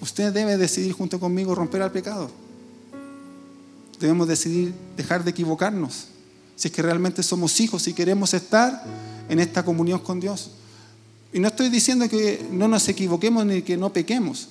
Usted 0.00 0.32
debe 0.32 0.56
decidir 0.56 0.92
junto 0.92 1.18
conmigo 1.18 1.54
romper 1.54 1.80
al 1.80 1.92
pecado. 1.92 2.30
Debemos 4.00 4.26
decidir 4.26 4.74
dejar 4.96 5.22
de 5.22 5.30
equivocarnos. 5.30 6.08
Si 6.56 6.68
es 6.68 6.74
que 6.74 6.82
realmente 6.82 7.22
somos 7.22 7.60
hijos 7.60 7.86
y 7.86 7.94
queremos 7.94 8.34
estar 8.34 8.84
en 9.28 9.40
esta 9.40 9.64
comunión 9.64 10.00
con 10.00 10.20
Dios. 10.20 10.50
Y 11.32 11.40
no 11.40 11.48
estoy 11.48 11.70
diciendo 11.70 12.08
que 12.08 12.46
no 12.50 12.68
nos 12.68 12.86
equivoquemos 12.88 13.46
ni 13.46 13.62
que 13.62 13.76
no 13.76 13.92
pequemos. 13.92 14.48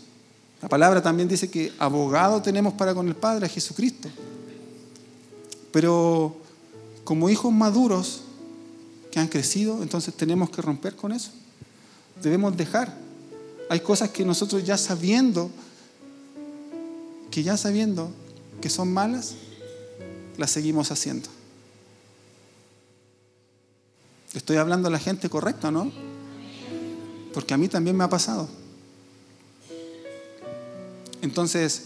La 0.61 0.69
palabra 0.69 1.01
también 1.01 1.27
dice 1.27 1.49
que 1.49 1.71
abogado 1.79 2.41
tenemos 2.41 2.73
para 2.73 2.93
con 2.93 3.07
el 3.07 3.15
Padre, 3.15 3.45
a 3.45 3.49
Jesucristo. 3.49 4.09
Pero 5.71 6.35
como 7.03 7.29
hijos 7.29 7.51
maduros 7.51 8.21
que 9.11 9.19
han 9.19 9.27
crecido, 9.27 9.81
entonces 9.81 10.13
tenemos 10.13 10.49
que 10.49 10.61
romper 10.61 10.95
con 10.95 11.11
eso. 11.11 11.31
Debemos 12.21 12.55
dejar. 12.55 12.95
Hay 13.69 13.79
cosas 13.79 14.09
que 14.09 14.25
nosotros 14.25 14.63
ya 14.63 14.77
sabiendo, 14.77 15.49
que 17.29 17.43
ya 17.43 17.57
sabiendo 17.57 18.11
que 18.59 18.69
son 18.69 18.93
malas, 18.93 19.33
las 20.37 20.51
seguimos 20.51 20.91
haciendo. 20.91 21.29
Estoy 24.33 24.57
hablando 24.57 24.87
a 24.87 24.91
la 24.91 24.99
gente 24.99 25.29
correcta, 25.29 25.71
¿no? 25.71 25.91
Porque 27.33 27.53
a 27.53 27.57
mí 27.57 27.67
también 27.67 27.97
me 27.97 28.03
ha 28.03 28.09
pasado. 28.09 28.47
Entonces, 31.21 31.83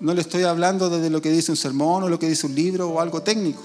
no 0.00 0.14
le 0.14 0.20
estoy 0.20 0.42
hablando 0.42 0.90
desde 0.90 1.10
lo 1.10 1.22
que 1.22 1.30
dice 1.30 1.52
un 1.52 1.56
sermón 1.56 2.02
o 2.02 2.08
lo 2.08 2.18
que 2.18 2.28
dice 2.28 2.46
un 2.46 2.54
libro 2.54 2.88
o 2.88 3.00
algo 3.00 3.22
técnico. 3.22 3.62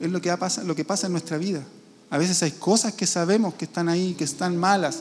Es 0.00 0.10
lo 0.10 0.20
que 0.20 0.36
pasa, 0.36 0.64
lo 0.64 0.74
que 0.74 0.84
pasa 0.84 1.06
en 1.06 1.12
nuestra 1.12 1.38
vida. 1.38 1.62
A 2.10 2.18
veces 2.18 2.42
hay 2.42 2.52
cosas 2.52 2.94
que 2.94 3.06
sabemos 3.06 3.54
que 3.54 3.64
están 3.64 3.88
ahí, 3.88 4.14
que 4.14 4.24
están 4.24 4.56
malas, 4.56 5.00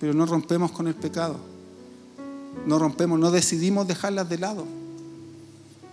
pero 0.00 0.14
no 0.14 0.26
rompemos 0.26 0.70
con 0.72 0.88
el 0.88 0.94
pecado. 0.94 1.36
No 2.66 2.78
rompemos, 2.78 3.18
no 3.18 3.30
decidimos 3.30 3.86
dejarlas 3.86 4.28
de 4.28 4.38
lado. 4.38 4.64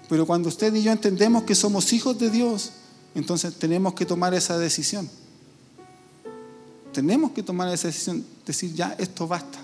Pero 0.08 0.26
cuando 0.26 0.50
usted 0.50 0.74
y 0.74 0.84
yo 0.84 0.92
entendemos 0.92 1.44
que 1.44 1.56
somos 1.56 1.94
hijos 1.94 2.18
de 2.20 2.30
Dios, 2.30 2.72
entonces 3.16 3.56
tenemos 3.56 3.94
que 3.94 4.06
tomar 4.06 4.34
esa 4.34 4.58
decisión. 4.58 5.10
Tenemos 6.94 7.32
que 7.32 7.44
tomar 7.44 7.74
esa 7.74 7.88
decisión, 7.88 8.24
decir 8.46 8.74
ya, 8.74 8.96
esto 9.00 9.28
basta 9.28 9.60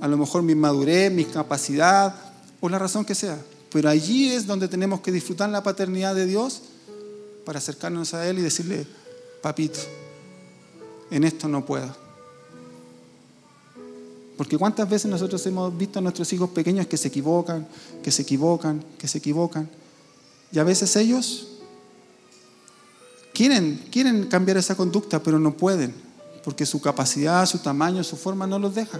a 0.00 0.08
lo 0.08 0.16
mejor 0.16 0.42
mi 0.42 0.54
madurez, 0.54 1.10
mi 1.10 1.24
capacidad 1.24 2.14
o 2.60 2.68
la 2.68 2.78
razón 2.78 3.04
que 3.04 3.14
sea. 3.14 3.38
Pero 3.72 3.88
allí 3.88 4.30
es 4.30 4.46
donde 4.46 4.68
tenemos 4.68 5.00
que 5.00 5.12
disfrutar 5.12 5.48
la 5.50 5.62
paternidad 5.62 6.14
de 6.14 6.26
Dios 6.26 6.62
para 7.44 7.58
acercarnos 7.58 8.14
a 8.14 8.28
Él 8.28 8.38
y 8.38 8.42
decirle, 8.42 8.86
papito, 9.42 9.80
en 11.10 11.24
esto 11.24 11.48
no 11.48 11.64
puedo. 11.64 11.94
Porque 14.36 14.58
cuántas 14.58 14.88
veces 14.88 15.10
nosotros 15.10 15.44
hemos 15.46 15.76
visto 15.76 15.98
a 15.98 16.02
nuestros 16.02 16.30
hijos 16.32 16.50
pequeños 16.50 16.86
que 16.86 16.96
se 16.96 17.08
equivocan, 17.08 17.66
que 18.02 18.10
se 18.10 18.22
equivocan, 18.22 18.84
que 18.98 19.08
se 19.08 19.18
equivocan. 19.18 19.68
Y 20.52 20.58
a 20.58 20.64
veces 20.64 20.94
ellos 20.96 21.48
quieren, 23.36 23.84
quieren 23.90 24.24
cambiar 24.28 24.56
esa 24.56 24.74
conducta, 24.74 25.22
pero 25.22 25.38
no 25.38 25.54
pueden, 25.54 25.92
porque 26.42 26.64
su 26.64 26.80
capacidad, 26.80 27.44
su 27.44 27.58
tamaño, 27.58 28.02
su 28.02 28.16
forma 28.16 28.46
no 28.46 28.58
los 28.58 28.74
deja. 28.74 28.98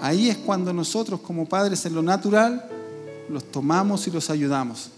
Ahí 0.00 0.28
es 0.28 0.38
cuando 0.38 0.72
nosotros 0.72 1.20
como 1.20 1.48
padres 1.48 1.86
en 1.86 1.94
lo 1.94 2.02
natural 2.02 2.68
los 3.28 3.44
tomamos 3.52 4.08
y 4.08 4.10
los 4.10 4.30
ayudamos. 4.30 4.88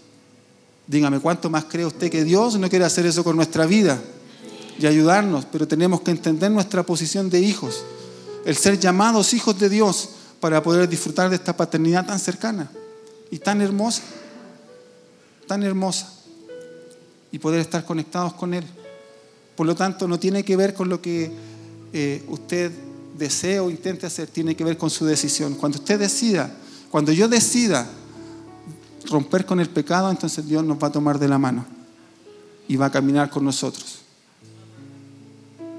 Dígame, 0.87 1.19
¿cuánto 1.19 1.47
más 1.51 1.65
cree 1.65 1.85
usted 1.85 2.09
que 2.09 2.23
Dios 2.23 2.57
no 2.57 2.69
quiere 2.69 2.85
hacer 2.85 3.05
eso 3.05 3.23
con 3.23 3.35
nuestra 3.35 3.67
vida 3.67 4.01
y 4.79 4.87
ayudarnos? 4.87 5.45
Pero 5.45 5.67
tenemos 5.67 6.01
que 6.01 6.09
entender 6.09 6.49
nuestra 6.49 6.81
posición 6.81 7.29
de 7.29 7.39
hijos, 7.39 7.83
el 8.45 8.55
ser 8.55 8.79
llamados 8.79 9.33
hijos 9.35 9.59
de 9.59 9.69
Dios 9.69 10.09
para 10.39 10.63
poder 10.63 10.89
disfrutar 10.89 11.29
de 11.29 11.35
esta 11.35 11.55
paternidad 11.55 12.07
tan 12.07 12.17
cercana 12.17 12.71
y 13.29 13.37
tan 13.37 13.61
hermosa, 13.61 14.01
tan 15.47 15.61
hermosa, 15.61 16.15
y 17.35 17.39
poder 17.39 17.59
estar 17.59 17.83
conectados 17.83 18.33
con 18.35 18.53
Él. 18.53 18.63
Por 19.57 19.67
lo 19.67 19.75
tanto, 19.75 20.07
no 20.07 20.17
tiene 20.17 20.45
que 20.45 20.55
ver 20.55 20.73
con 20.73 20.87
lo 20.87 21.01
que 21.01 21.29
eh, 21.91 22.23
usted 22.29 22.71
desee 23.17 23.59
o 23.59 23.69
intente 23.69 24.05
hacer, 24.05 24.29
tiene 24.29 24.55
que 24.55 24.63
ver 24.63 24.77
con 24.77 24.89
su 24.89 25.05
decisión. 25.05 25.55
Cuando 25.55 25.77
usted 25.77 25.99
decida, 25.99 26.55
cuando 26.89 27.11
yo 27.11 27.27
decida 27.27 27.89
romper 29.09 29.45
con 29.45 29.59
el 29.59 29.67
pecado, 29.67 30.09
entonces 30.09 30.47
Dios 30.47 30.63
nos 30.63 30.81
va 30.81 30.87
a 30.87 30.91
tomar 30.93 31.19
de 31.19 31.27
la 31.27 31.37
mano 31.37 31.65
y 32.69 32.77
va 32.77 32.85
a 32.85 32.91
caminar 32.91 33.29
con 33.29 33.43
nosotros. 33.43 33.97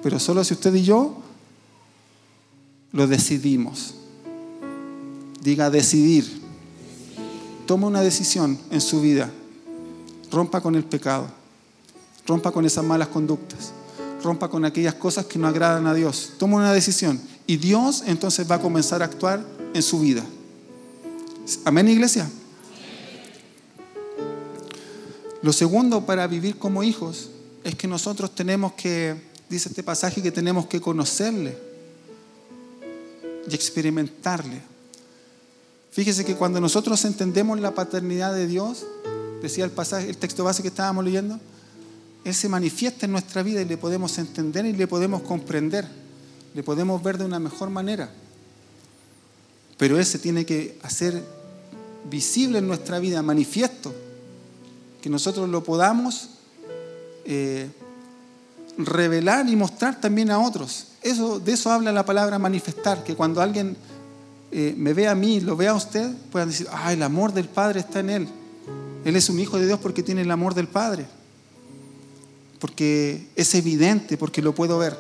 Pero 0.03 0.21
solo 0.21 0.45
si 0.45 0.53
usted 0.53 0.75
y 0.75 0.83
yo 0.83 1.23
lo 2.93 3.07
decidimos. 3.07 3.95
Diga 5.41 5.71
decidir. 5.71 6.43
Toma 7.67 7.87
una 7.87 8.03
decisión 8.03 8.59
en 8.71 8.83
su 8.83 9.01
vida. 9.01 9.31
Rompa 10.31 10.61
con 10.61 10.75
el 10.75 10.85
pecado. 10.85 11.46
Rompa 12.27 12.51
con 12.51 12.65
esas 12.65 12.85
malas 12.85 13.09
conductas. 13.09 13.73
Rompa 14.23 14.49
con 14.49 14.65
aquellas 14.65 14.95
cosas 14.95 15.27
que 15.27 15.39
no 15.39 15.47
agradan 15.47 15.87
a 15.87 15.95
Dios. 15.95 16.33
Toma 16.39 16.57
una 16.57 16.73
decisión. 16.73 17.21
Y 17.47 17.57
Dios 17.57 18.03
entonces 18.07 18.51
va 18.51 18.57
a 18.57 18.61
comenzar 18.61 19.03
a 19.03 19.05
actuar 19.05 19.45
en 19.73 19.83
su 19.83 20.01
vida. 20.01 20.25
Amén, 21.65 21.89
iglesia. 21.89 22.29
Lo 25.43 25.53
segundo 25.53 26.05
para 26.05 26.27
vivir 26.27 26.59
como 26.59 26.83
hijos 26.83 27.31
es 27.63 27.77
que 27.77 27.87
nosotros 27.87 28.35
tenemos 28.35 28.73
que, 28.73 29.15
dice 29.49 29.69
este 29.69 29.83
pasaje, 29.85 30.23
que 30.23 30.33
tenemos 30.33 30.67
que 30.67 30.81
conocerle 30.81 31.57
y 33.49 33.55
experimentarle. 33.55 34.61
Fíjese 35.93 36.25
que 36.25 36.35
cuando 36.35 36.61
nosotros 36.61 37.05
entendemos 37.05 37.61
la 37.61 37.75
paternidad 37.75 38.35
de 38.35 38.47
Dios, 38.47 38.85
decía 39.41 39.65
el 39.65 39.71
pasaje, 39.71 40.09
el 40.11 40.17
texto 40.17 40.43
base 40.43 40.63
que 40.63 40.69
estábamos 40.69 41.05
leyendo, 41.05 41.39
Él 42.27 42.35
se 42.35 42.49
manifiesta 42.49 43.07
en 43.07 43.13
nuestra 43.13 43.45
vida 43.45 43.63
y 43.63 43.67
le 43.67 43.77
podemos 43.77 44.19
entender 44.19 44.67
y 44.67 44.73
le 44.73 44.89
podemos 44.89 45.23
comprender, 45.23 45.87
le 46.57 46.63
podemos 46.65 47.01
ver 47.01 47.19
de 47.19 47.25
una 47.25 47.39
mejor 47.39 47.71
manera. 47.71 48.11
Pero 49.79 49.97
Él 49.97 50.05
se 50.05 50.19
tiene 50.19 50.45
que 50.45 50.77
hacer 50.83 51.23
visible 52.11 52.59
en 52.59 52.67
nuestra 52.67 52.99
vida, 52.99 53.23
manifiesto 53.23 53.95
que 55.01 55.09
nosotros 55.09 55.49
lo 55.49 55.63
podamos 55.63 56.31
eh, 57.27 57.69
revelar 58.77 59.49
y 59.49 59.55
mostrar 59.55 60.01
también 60.01 60.33
a 60.33 60.41
otros. 60.41 60.89
Eso, 61.03 61.39
de 61.39 61.53
eso 61.53 61.71
habla 61.71 61.93
la 61.93 62.05
palabra 62.05 62.41
manifestar, 62.41 63.05
que 63.05 63.15
cuando 63.15 63.41
alguien 63.41 63.77
eh, 64.51 64.75
me 64.77 64.95
ve 64.95 65.07
a 65.07 65.15
mí, 65.15 65.39
lo 65.41 65.55
ve 65.55 65.69
a 65.69 65.75
usted, 65.75 66.11
puedan 66.33 66.49
decir, 66.49 66.67
ah, 66.73 66.93
el 66.93 67.05
amor 67.05 67.33
del 67.33 67.49
Padre 67.49 67.79
está 67.79 68.01
en 68.01 68.11
él. 68.11 68.29
Él 69.05 69.15
es 69.15 69.29
un 69.29 69.39
hijo 69.39 69.61
de 69.61 69.67
Dios 69.67 69.79
porque 69.79 70.03
tiene 70.03 70.23
el 70.23 70.31
amor 70.33 70.55
del 70.55 70.67
Padre. 70.67 71.07
Porque 72.59 73.29
es 73.37 73.55
evidente, 73.55 74.17
porque 74.17 74.43
lo 74.43 74.55
puedo 74.55 74.79
ver. 74.79 74.97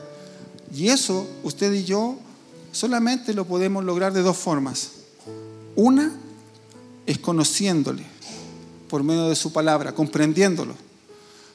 Y 0.75 0.89
eso, 0.89 1.27
usted 1.43 1.73
y 1.73 1.85
yo, 1.85 2.17
solamente 2.73 3.33
lo 3.35 3.47
podemos 3.47 3.85
lograr 3.85 4.13
de 4.13 4.23
dos 4.23 4.37
formas. 4.37 4.91
Una 5.75 6.13
es 7.07 7.19
conociéndole 7.19 8.05
por 8.89 9.03
medio 9.03 9.29
de 9.29 9.37
su 9.37 9.53
palabra, 9.53 9.95
comprendiéndolo. 9.95 10.75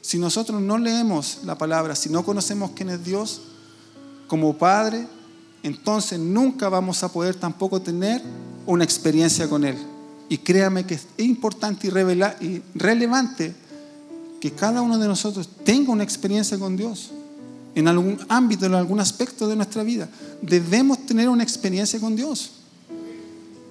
Si 0.01 0.17
nosotros 0.17 0.62
no 0.62 0.77
leemos 0.77 1.39
la 1.46 1.58
palabra, 1.58 1.96
si 1.96 2.10
no 2.10 2.24
conocemos 2.24 2.72
quién 2.75 2.89
es 2.89 3.03
Dios 3.03 3.41
como 4.27 4.58
Padre, 4.58 5.08
entonces 5.63 6.20
nunca 6.20 6.70
vamos 6.70 7.03
a 7.03 7.12
poder 7.12 7.36
tampoco 7.36 7.81
tener 7.81 8.22
una 8.65 8.84
experiencia 8.84 9.48
con 9.48 9.63
Él. 9.63 9.77
Y 10.29 10.39
créame 10.39 10.86
que 10.86 10.96
es 10.96 11.08
importante 11.17 11.88
y, 11.88 12.46
y 12.46 12.63
relevante 12.74 13.53
que 14.41 14.51
cada 14.51 14.81
uno 14.81 14.98
de 14.98 15.07
nosotros 15.07 15.48
tenga 15.63 15.91
una 15.91 16.03
experiencia 16.03 16.57
con 16.57 16.75
Dios 16.75 17.12
en 17.75 17.88
algún 17.88 18.19
ámbito, 18.27 18.65
en 18.65 18.74
algún 18.74 19.00
aspecto 19.00 19.48
de 19.48 19.55
nuestra 19.55 19.83
vida. 19.83 20.10
Debemos 20.41 21.05
tener 21.05 21.29
una 21.29 21.43
experiencia 21.43 22.00
con 22.00 22.15
Dios 22.15 22.51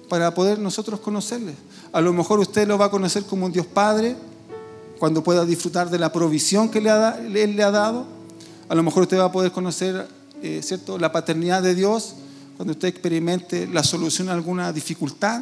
para 0.09 0.33
poder 0.33 0.57
nosotros 0.59 1.01
conocerle. 1.01 1.53
A 1.91 1.99
lo 2.01 2.13
mejor 2.13 2.39
usted 2.39 2.67
lo 2.67 2.77
va 2.77 2.85
a 2.85 2.89
conocer 2.89 3.23
como 3.25 3.45
un 3.45 3.51
Dios 3.51 3.65
Padre, 3.65 4.15
cuando 4.97 5.23
pueda 5.23 5.45
disfrutar 5.45 5.89
de 5.89 5.99
la 5.99 6.13
provisión 6.13 6.69
que 6.69 6.79
Él 6.79 7.55
le 7.55 7.63
ha 7.63 7.71
dado. 7.71 8.05
A 8.69 8.75
lo 8.75 8.81
mejor 8.81 9.03
usted 9.03 9.17
va 9.17 9.25
a 9.25 9.31
poder 9.31 9.51
conocer 9.51 10.07
eh, 10.41 10.61
¿cierto? 10.63 10.97
la 10.97 11.11
paternidad 11.11 11.61
de 11.61 11.75
Dios 11.75 12.13
cuando 12.55 12.71
usted 12.71 12.87
experimente 12.87 13.67
la 13.67 13.83
solución 13.83 14.29
a 14.29 14.33
alguna 14.33 14.71
dificultad. 14.71 15.41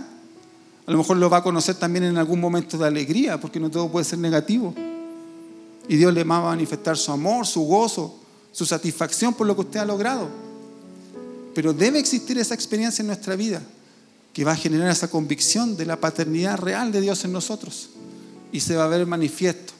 A 0.87 0.91
lo 0.91 0.97
mejor 0.97 1.17
lo 1.17 1.29
va 1.29 1.37
a 1.37 1.43
conocer 1.43 1.75
también 1.75 2.05
en 2.05 2.17
algún 2.17 2.39
momento 2.39 2.77
de 2.77 2.87
alegría, 2.87 3.39
porque 3.39 3.59
no 3.59 3.69
todo 3.69 3.89
puede 3.89 4.05
ser 4.05 4.17
negativo. 4.17 4.73
Y 5.89 5.97
Dios 5.97 6.13
le 6.13 6.23
va 6.23 6.37
a 6.37 6.41
manifestar 6.41 6.97
su 6.97 7.11
amor, 7.11 7.45
su 7.45 7.61
gozo, 7.63 8.17
su 8.53 8.65
satisfacción 8.65 9.33
por 9.33 9.45
lo 9.45 9.55
que 9.55 9.61
usted 9.61 9.81
ha 9.81 9.85
logrado. 9.85 10.29
Pero 11.53 11.73
debe 11.73 11.99
existir 11.99 12.37
esa 12.37 12.53
experiencia 12.53 13.01
en 13.01 13.07
nuestra 13.07 13.35
vida 13.35 13.61
que 14.31 14.45
va 14.45 14.53
a 14.53 14.55
generar 14.55 14.89
esa 14.89 15.09
convicción 15.09 15.75
de 15.75 15.85
la 15.85 15.99
paternidad 15.99 16.57
real 16.57 16.93
de 16.93 17.01
Dios 17.01 17.25
en 17.25 17.33
nosotros. 17.33 17.89
Y 18.53 18.61
se 18.61 18.77
va 18.77 18.85
a 18.85 18.87
ver 18.87 19.05
manifiesto. 19.05 19.73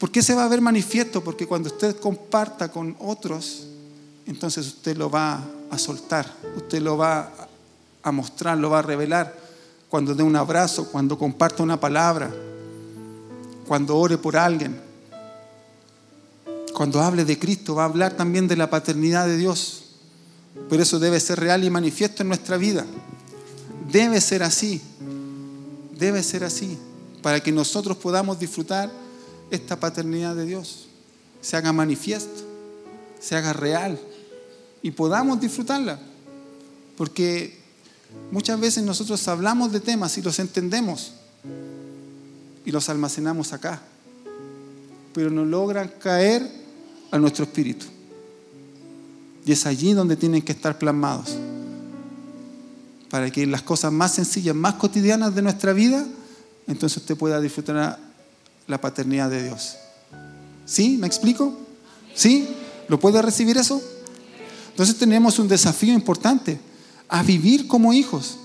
¿Por 0.00 0.10
qué 0.10 0.22
se 0.22 0.34
va 0.34 0.44
a 0.44 0.48
ver 0.48 0.60
manifiesto? 0.60 1.22
Porque 1.22 1.46
cuando 1.46 1.68
usted 1.68 1.94
comparta 1.96 2.72
con 2.72 2.96
otros 2.98 3.66
entonces 4.30 4.66
usted 4.66 4.96
lo 4.96 5.10
va 5.10 5.42
a 5.70 5.76
soltar, 5.76 6.24
usted 6.56 6.80
lo 6.80 6.96
va 6.96 7.32
a 8.02 8.12
mostrar, 8.12 8.56
lo 8.56 8.70
va 8.70 8.78
a 8.78 8.82
revelar 8.82 9.36
cuando 9.88 10.14
dé 10.14 10.22
un 10.22 10.36
abrazo, 10.36 10.88
cuando 10.88 11.18
comparta 11.18 11.64
una 11.64 11.80
palabra, 11.80 12.30
cuando 13.66 13.96
ore 13.96 14.18
por 14.18 14.36
alguien. 14.36 14.89
Cuando 16.74 17.00
hable 17.00 17.24
de 17.24 17.38
Cristo 17.38 17.74
va 17.74 17.82
a 17.82 17.86
hablar 17.86 18.16
también 18.16 18.48
de 18.48 18.56
la 18.56 18.70
paternidad 18.70 19.26
de 19.26 19.36
Dios. 19.36 19.84
Pero 20.68 20.82
eso 20.82 20.98
debe 20.98 21.20
ser 21.20 21.40
real 21.40 21.64
y 21.64 21.70
manifiesto 21.70 22.22
en 22.22 22.28
nuestra 22.28 22.56
vida. 22.56 22.86
Debe 23.90 24.20
ser 24.20 24.42
así. 24.42 24.80
Debe 25.98 26.22
ser 26.22 26.44
así. 26.44 26.78
Para 27.22 27.40
que 27.40 27.52
nosotros 27.52 27.96
podamos 27.96 28.38
disfrutar 28.38 28.90
esta 29.50 29.78
paternidad 29.78 30.34
de 30.34 30.46
Dios. 30.46 30.86
Se 31.40 31.56
haga 31.56 31.72
manifiesto. 31.72 32.42
Se 33.20 33.36
haga 33.36 33.52
real 33.52 33.98
y 34.82 34.90
podamos 34.90 35.40
disfrutarla. 35.40 35.98
Porque 36.96 37.58
muchas 38.30 38.58
veces 38.58 38.84
nosotros 38.84 39.26
hablamos 39.28 39.72
de 39.72 39.80
temas 39.80 40.16
y 40.18 40.22
los 40.22 40.38
entendemos 40.38 41.12
y 42.64 42.70
los 42.70 42.88
almacenamos 42.88 43.52
acá, 43.52 43.80
pero 45.14 45.30
no 45.30 45.44
logran 45.44 45.92
caer 45.98 46.59
a 47.10 47.18
nuestro 47.18 47.44
espíritu. 47.44 47.86
Y 49.44 49.52
es 49.52 49.66
allí 49.66 49.92
donde 49.92 50.16
tienen 50.16 50.42
que 50.42 50.52
estar 50.52 50.78
plasmados. 50.78 51.36
Para 53.08 53.30
que 53.30 53.46
las 53.46 53.62
cosas 53.62 53.92
más 53.92 54.14
sencillas, 54.14 54.54
más 54.54 54.74
cotidianas 54.74 55.34
de 55.34 55.42
nuestra 55.42 55.72
vida, 55.72 56.06
entonces 56.66 56.98
usted 56.98 57.16
pueda 57.16 57.40
disfrutar 57.40 57.98
la 58.66 58.80
paternidad 58.80 59.30
de 59.30 59.42
Dios. 59.44 59.76
¿Sí? 60.64 60.96
¿Me 60.98 61.06
explico? 61.06 61.58
¿Sí? 62.14 62.48
¿Lo 62.88 63.00
puede 63.00 63.20
recibir 63.22 63.58
eso? 63.58 63.82
Entonces 64.70 64.96
tenemos 64.96 65.38
un 65.38 65.48
desafío 65.48 65.92
importante, 65.92 66.60
a 67.08 67.22
vivir 67.22 67.66
como 67.66 67.92
hijos. 67.92 68.38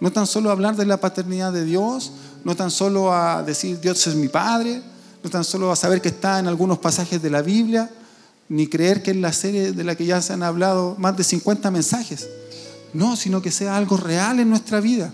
No 0.00 0.12
tan 0.12 0.26
solo 0.26 0.50
hablar 0.50 0.76
de 0.76 0.84
la 0.84 0.98
paternidad 0.98 1.52
de 1.52 1.64
Dios, 1.64 2.12
no 2.44 2.54
tan 2.54 2.70
solo 2.70 3.12
a 3.12 3.42
decir 3.42 3.80
Dios 3.80 4.06
es 4.06 4.14
mi 4.14 4.28
Padre, 4.28 4.82
no 5.26 5.30
tan 5.30 5.42
solo 5.42 5.72
a 5.72 5.76
saber 5.76 6.00
que 6.00 6.10
está 6.10 6.38
en 6.38 6.46
algunos 6.46 6.78
pasajes 6.78 7.20
de 7.20 7.30
la 7.30 7.42
Biblia, 7.42 7.90
ni 8.48 8.68
creer 8.68 9.02
que 9.02 9.10
es 9.10 9.16
la 9.16 9.32
serie 9.32 9.72
de 9.72 9.82
la 9.82 9.96
que 9.96 10.06
ya 10.06 10.22
se 10.22 10.32
han 10.32 10.44
hablado 10.44 10.94
más 10.98 11.16
de 11.16 11.24
50 11.24 11.68
mensajes. 11.72 12.28
No, 12.94 13.16
sino 13.16 13.42
que 13.42 13.50
sea 13.50 13.76
algo 13.76 13.96
real 13.96 14.38
en 14.38 14.48
nuestra 14.48 14.78
vida, 14.78 15.12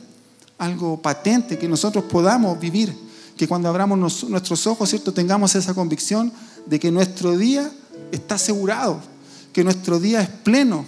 algo 0.59 1.01
patente, 1.01 1.59
que 1.59 1.67
nosotros 1.67 2.05
podamos 2.05 2.61
vivir, 2.61 2.95
que 3.39 3.49
cuando 3.49 3.71
abramos 3.71 3.99
nuestros 4.29 4.67
ojos, 4.67 4.91
¿cierto?, 4.91 5.15
tengamos 5.15 5.55
esa 5.55 5.73
convicción 5.73 6.31
de 6.67 6.79
que 6.79 6.93
nuestro 6.93 7.35
día 7.39 7.73
está 8.11 8.35
asegurado, 8.35 9.01
que 9.51 9.65
nuestro 9.65 9.99
día 9.99 10.21
es 10.21 10.29
pleno, 10.29 10.85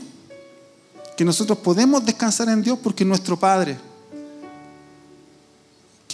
que 1.17 1.25
nosotros 1.25 1.57
podemos 1.61 2.05
descansar 2.05 2.51
en 2.51 2.61
Dios 2.61 2.79
porque 2.83 3.05
es 3.05 3.09
nuestro 3.09 3.39
Padre. 3.39 3.79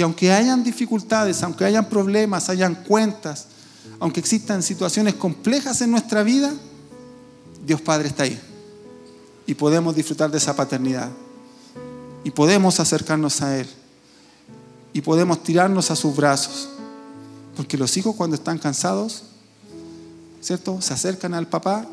Que 0.00 0.04
aunque 0.04 0.32
hayan 0.32 0.64
dificultades, 0.64 1.42
aunque 1.42 1.66
hayan 1.66 1.86
problemas, 1.86 2.48
hayan 2.48 2.74
cuentas, 2.74 3.48
aunque 3.98 4.18
existan 4.18 4.62
situaciones 4.62 5.12
complejas 5.12 5.82
en 5.82 5.90
nuestra 5.90 6.22
vida, 6.22 6.54
Dios 7.66 7.82
Padre 7.82 8.08
está 8.08 8.22
ahí. 8.22 8.40
Y 9.46 9.52
podemos 9.52 9.94
disfrutar 9.94 10.30
de 10.30 10.38
esa 10.38 10.56
paternidad. 10.56 11.10
Y 12.24 12.30
podemos 12.30 12.80
acercarnos 12.80 13.42
a 13.42 13.58
Él. 13.58 13.68
Y 14.94 15.02
podemos 15.02 15.42
tirarnos 15.42 15.90
a 15.90 15.96
sus 15.96 16.16
brazos. 16.16 16.70
Porque 17.54 17.76
los 17.76 17.94
hijos 17.98 18.16
cuando 18.16 18.36
están 18.36 18.56
cansados, 18.56 19.24
¿cierto? 20.40 20.80
Se 20.80 20.94
acercan 20.94 21.34
al 21.34 21.46
papá 21.46 21.86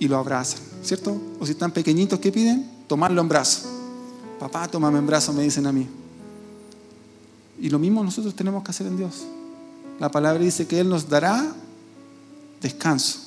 y 0.00 0.08
lo 0.08 0.16
abrazan, 0.16 0.58
¿cierto? 0.82 1.16
O 1.38 1.46
si 1.46 1.52
están 1.52 1.70
pequeñitos, 1.70 2.18
¿qué 2.18 2.32
piden? 2.32 2.68
Tomarlo 2.88 3.20
en 3.20 3.28
brazo. 3.28 3.68
Papá, 4.40 4.66
tómame 4.66 4.98
en 4.98 5.06
brazo, 5.06 5.32
me 5.32 5.44
dicen 5.44 5.64
a 5.68 5.70
mí. 5.70 5.86
Y 7.60 7.70
lo 7.70 7.78
mismo 7.78 8.04
nosotros 8.04 8.34
tenemos 8.34 8.62
que 8.62 8.70
hacer 8.70 8.86
en 8.86 8.96
Dios. 8.96 9.24
La 9.98 10.10
palabra 10.10 10.42
dice 10.42 10.66
que 10.66 10.78
Él 10.80 10.88
nos 10.88 11.08
dará 11.08 11.54
descanso. 12.60 13.20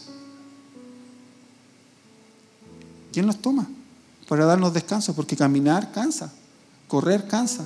¿Quién 3.11 3.25
nos 3.25 3.41
toma 3.41 3.67
para 4.27 4.45
darnos 4.45 4.73
descanso? 4.73 5.15
Porque 5.15 5.35
caminar 5.35 5.91
cansa, 5.91 6.31
correr 6.87 7.27
cansa, 7.27 7.65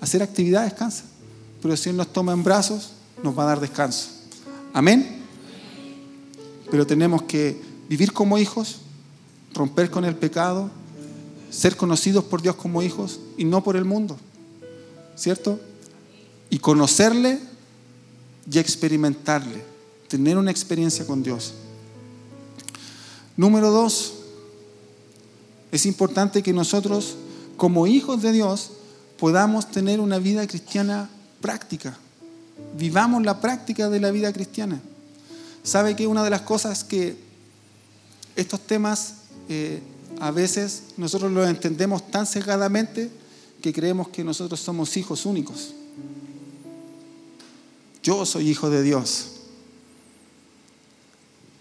hacer 0.00 0.22
actividades 0.22 0.72
cansa. 0.72 1.04
Pero 1.60 1.76
si 1.76 1.90
Él 1.90 1.96
nos 1.96 2.12
toma 2.12 2.32
en 2.32 2.42
brazos, 2.42 2.92
nos 3.22 3.38
va 3.38 3.42
a 3.42 3.46
dar 3.46 3.60
descanso. 3.60 4.08
Amén. 4.72 5.22
Pero 6.70 6.86
tenemos 6.86 7.22
que 7.22 7.60
vivir 7.88 8.12
como 8.12 8.38
hijos, 8.38 8.78
romper 9.52 9.90
con 9.90 10.04
el 10.04 10.16
pecado, 10.16 10.70
ser 11.50 11.76
conocidos 11.76 12.24
por 12.24 12.42
Dios 12.42 12.56
como 12.56 12.82
hijos 12.82 13.20
y 13.36 13.44
no 13.44 13.62
por 13.62 13.76
el 13.76 13.84
mundo. 13.84 14.16
¿Cierto? 15.16 15.58
Y 16.50 16.58
conocerle 16.58 17.40
y 18.50 18.58
experimentarle, 18.58 19.64
tener 20.08 20.36
una 20.38 20.50
experiencia 20.50 21.06
con 21.06 21.22
Dios. 21.22 21.54
Número 23.36 23.70
dos, 23.70 24.14
es 25.72 25.84
importante 25.86 26.42
que 26.42 26.52
nosotros, 26.52 27.16
como 27.56 27.86
hijos 27.86 28.22
de 28.22 28.32
Dios, 28.32 28.70
podamos 29.18 29.70
tener 29.70 30.00
una 30.00 30.18
vida 30.18 30.46
cristiana 30.46 31.10
práctica. 31.40 31.98
Vivamos 32.78 33.22
la 33.24 33.40
práctica 33.40 33.88
de 33.88 34.00
la 34.00 34.10
vida 34.10 34.32
cristiana. 34.32 34.80
¿Sabe 35.62 35.96
que 35.96 36.06
una 36.06 36.22
de 36.22 36.30
las 36.30 36.42
cosas 36.42 36.84
que 36.84 37.16
estos 38.36 38.60
temas 38.60 39.14
eh, 39.48 39.82
a 40.20 40.30
veces 40.30 40.82
nosotros 40.96 41.32
los 41.32 41.48
entendemos 41.48 42.10
tan 42.10 42.26
cegadamente 42.26 43.10
que 43.66 43.72
creemos 43.72 44.10
que 44.10 44.22
nosotros 44.22 44.60
somos 44.60 44.96
hijos 44.96 45.26
únicos. 45.26 45.72
Yo 48.00 48.24
soy 48.24 48.48
hijo 48.48 48.70
de 48.70 48.80
Dios. 48.80 49.32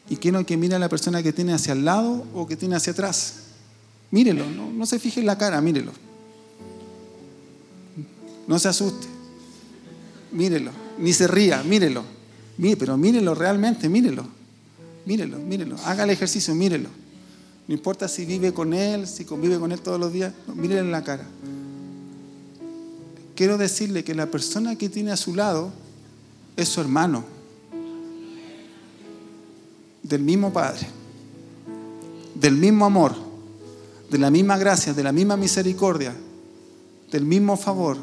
Y 0.08 0.18
quiero 0.18 0.46
que 0.46 0.56
mire 0.56 0.76
a 0.76 0.80
la 0.80 0.88
persona 0.88 1.24
que 1.24 1.34
tiene 1.34 1.54
hacia 1.54 1.74
el 1.74 1.84
lado 1.84 2.28
o 2.36 2.46
que 2.46 2.56
tiene 2.56 2.76
hacia 2.76 2.94
atrás. 2.94 3.38
Mírelo, 4.12 4.48
no, 4.52 4.72
no 4.72 4.86
se 4.86 5.00
fije 5.00 5.20
en 5.20 5.26
la 5.26 5.36
cara, 5.36 5.60
mírelo. 5.62 5.94
No 8.48 8.60
se 8.60 8.68
asuste. 8.68 9.08
Mírelo. 10.32 10.70
ni 11.00 11.12
se 11.12 11.26
ría, 11.26 11.63
mírelo. 11.63 12.04
pero 12.78 12.98
mírelo 12.98 13.34
realmente, 13.34 13.89
mírelo. 13.89 14.28
Mírelo, 15.08 15.39
mírelo. 15.39 15.76
Haga 15.86 16.04
el 16.04 16.12
ejercicio, 16.12 16.54
mírelo. 16.54 16.89
No 17.68 17.74
importa 17.74 18.08
si 18.08 18.26
vive 18.26 18.54
con 18.54 18.76
él, 18.76 19.08
si 19.08 19.26
convive 19.26 19.58
con 19.58 19.72
él 19.72 19.82
todos 19.82 20.00
los 20.00 20.13
días, 20.13 20.34
no, 20.48 20.54
mírele 20.54 20.82
en 20.82 20.91
la 20.91 21.04
cara. 21.04 21.26
Quiero 23.36 23.58
decirle 23.58 24.04
que 24.04 24.15
la 24.15 24.28
persona 24.28 24.78
que 24.78 24.88
tiene 24.88 25.12
a 25.12 25.17
su 25.17 25.36
lado 25.36 25.71
es 26.56 26.69
su 26.69 26.80
hermano, 26.80 27.26
del 30.04 30.21
mismo 30.21 30.54
Padre, 30.54 30.88
del 32.34 32.56
mismo 32.56 32.86
amor, 32.86 33.13
de 34.10 34.17
la 34.17 34.32
misma 34.32 34.58
gracia, 34.58 34.93
de 34.93 35.04
la 35.04 35.12
misma 35.12 35.36
misericordia, 35.36 36.15
del 37.12 37.26
mismo 37.26 37.58
favor, 37.58 37.98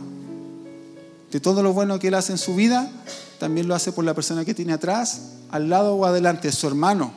de 1.31 1.40
todo 1.40 1.62
lo 1.62 1.73
bueno 1.73 1.99
que 1.99 2.09
Él 2.09 2.14
hace 2.14 2.33
en 2.33 2.38
su 2.38 2.55
vida, 2.55 2.90
también 3.38 3.66
lo 3.66 3.75
hace 3.75 3.92
por 3.92 4.05
la 4.05 4.12
persona 4.12 4.45
que 4.45 4.53
tiene 4.53 4.75
atrás, 4.75 5.31
al 5.51 5.71
lado 5.71 5.95
o 5.95 6.05
adelante, 6.05 6.53
su 6.53 6.66
hermano. 6.66 7.12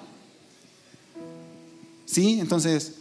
¿Sí? 2.05 2.39
Entonces, 2.39 2.93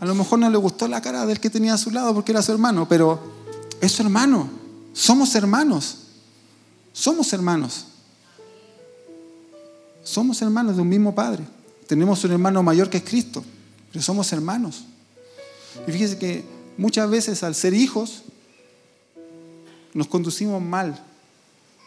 a 0.00 0.06
lo 0.06 0.14
mejor 0.14 0.38
no 0.38 0.48
le 0.48 0.56
gustó 0.56 0.88
la 0.88 1.02
cara 1.02 1.26
del 1.26 1.38
que 1.38 1.50
tenía 1.50 1.74
a 1.74 1.78
su 1.78 1.90
lado 1.90 2.14
porque 2.14 2.32
era 2.32 2.40
su 2.40 2.52
hermano, 2.52 2.88
pero 2.88 3.35
es 3.80 3.92
su 3.92 4.02
hermano. 4.02 4.48
Somos 4.92 5.34
hermanos. 5.34 5.98
Somos 6.92 7.32
hermanos. 7.32 7.86
Somos 10.02 10.40
hermanos 10.40 10.76
de 10.76 10.82
un 10.82 10.88
mismo 10.88 11.14
Padre. 11.14 11.44
Tenemos 11.86 12.22
un 12.24 12.32
hermano 12.32 12.62
mayor 12.62 12.88
que 12.88 12.98
es 12.98 13.04
Cristo, 13.04 13.44
pero 13.92 14.02
somos 14.02 14.32
hermanos. 14.32 14.84
Y 15.86 15.92
fíjese 15.92 16.18
que 16.18 16.44
muchas 16.76 17.08
veces 17.10 17.42
al 17.42 17.54
ser 17.54 17.74
hijos 17.74 18.22
nos 19.94 20.06
conducimos 20.08 20.60
mal 20.62 21.02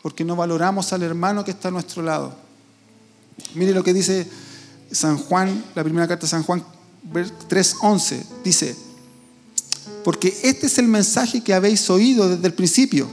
porque 0.02 0.23
no 0.23 0.36
valoramos 0.36 0.93
al 0.93 1.04
hermano 1.04 1.43
que 1.43 1.52
está 1.52 1.67
a 1.67 1.71
nuestro 1.71 2.02
lado. 2.02 2.34
Mire 3.56 3.73
lo 3.73 3.84
que 3.84 3.93
dice 3.93 4.28
San 4.91 5.17
Juan, 5.17 5.63
la 5.75 5.84
primera 5.84 6.08
carta 6.08 6.25
de 6.25 6.30
San 6.30 6.43
Juan 6.43 6.63
3:11, 7.12 8.25
dice, 8.43 8.75
porque 10.10 10.36
este 10.41 10.65
es 10.65 10.80
el 10.80 10.88
mensaje 10.88 11.41
que 11.41 11.54
habéis 11.54 11.88
oído 11.88 12.30
desde 12.30 12.48
el 12.48 12.56
principio, 12.56 13.08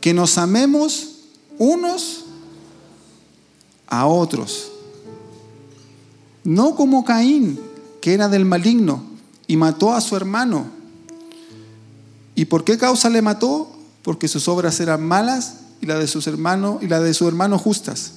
que 0.00 0.14
nos 0.14 0.38
amemos 0.38 1.16
unos 1.58 2.24
a 3.86 4.06
otros. 4.06 4.72
No 6.42 6.74
como 6.74 7.04
Caín, 7.04 7.60
que 8.00 8.14
era 8.14 8.30
del 8.30 8.46
maligno 8.46 9.02
y 9.46 9.58
mató 9.58 9.92
a 9.92 10.00
su 10.00 10.16
hermano. 10.16 10.68
¿Y 12.34 12.46
por 12.46 12.64
qué 12.64 12.78
causa 12.78 13.10
le 13.10 13.20
mató? 13.20 13.70
Porque 14.00 14.26
sus 14.26 14.48
obras 14.48 14.80
eran 14.80 15.06
malas 15.06 15.56
y 15.82 15.84
la 15.84 15.98
de 15.98 16.06
sus 16.06 16.26
hermanos 16.26 16.82
y 16.82 16.88
la 16.88 17.00
de 17.00 17.12
su 17.12 17.28
hermano 17.28 17.58
justas. 17.58 18.12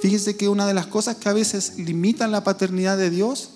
Fíjese 0.00 0.36
que 0.36 0.48
una 0.48 0.64
de 0.64 0.74
las 0.74 0.86
cosas 0.86 1.16
que 1.16 1.28
a 1.28 1.32
veces 1.32 1.76
limitan 1.76 2.30
la 2.30 2.44
paternidad 2.44 2.96
de 2.96 3.10
Dios 3.10 3.50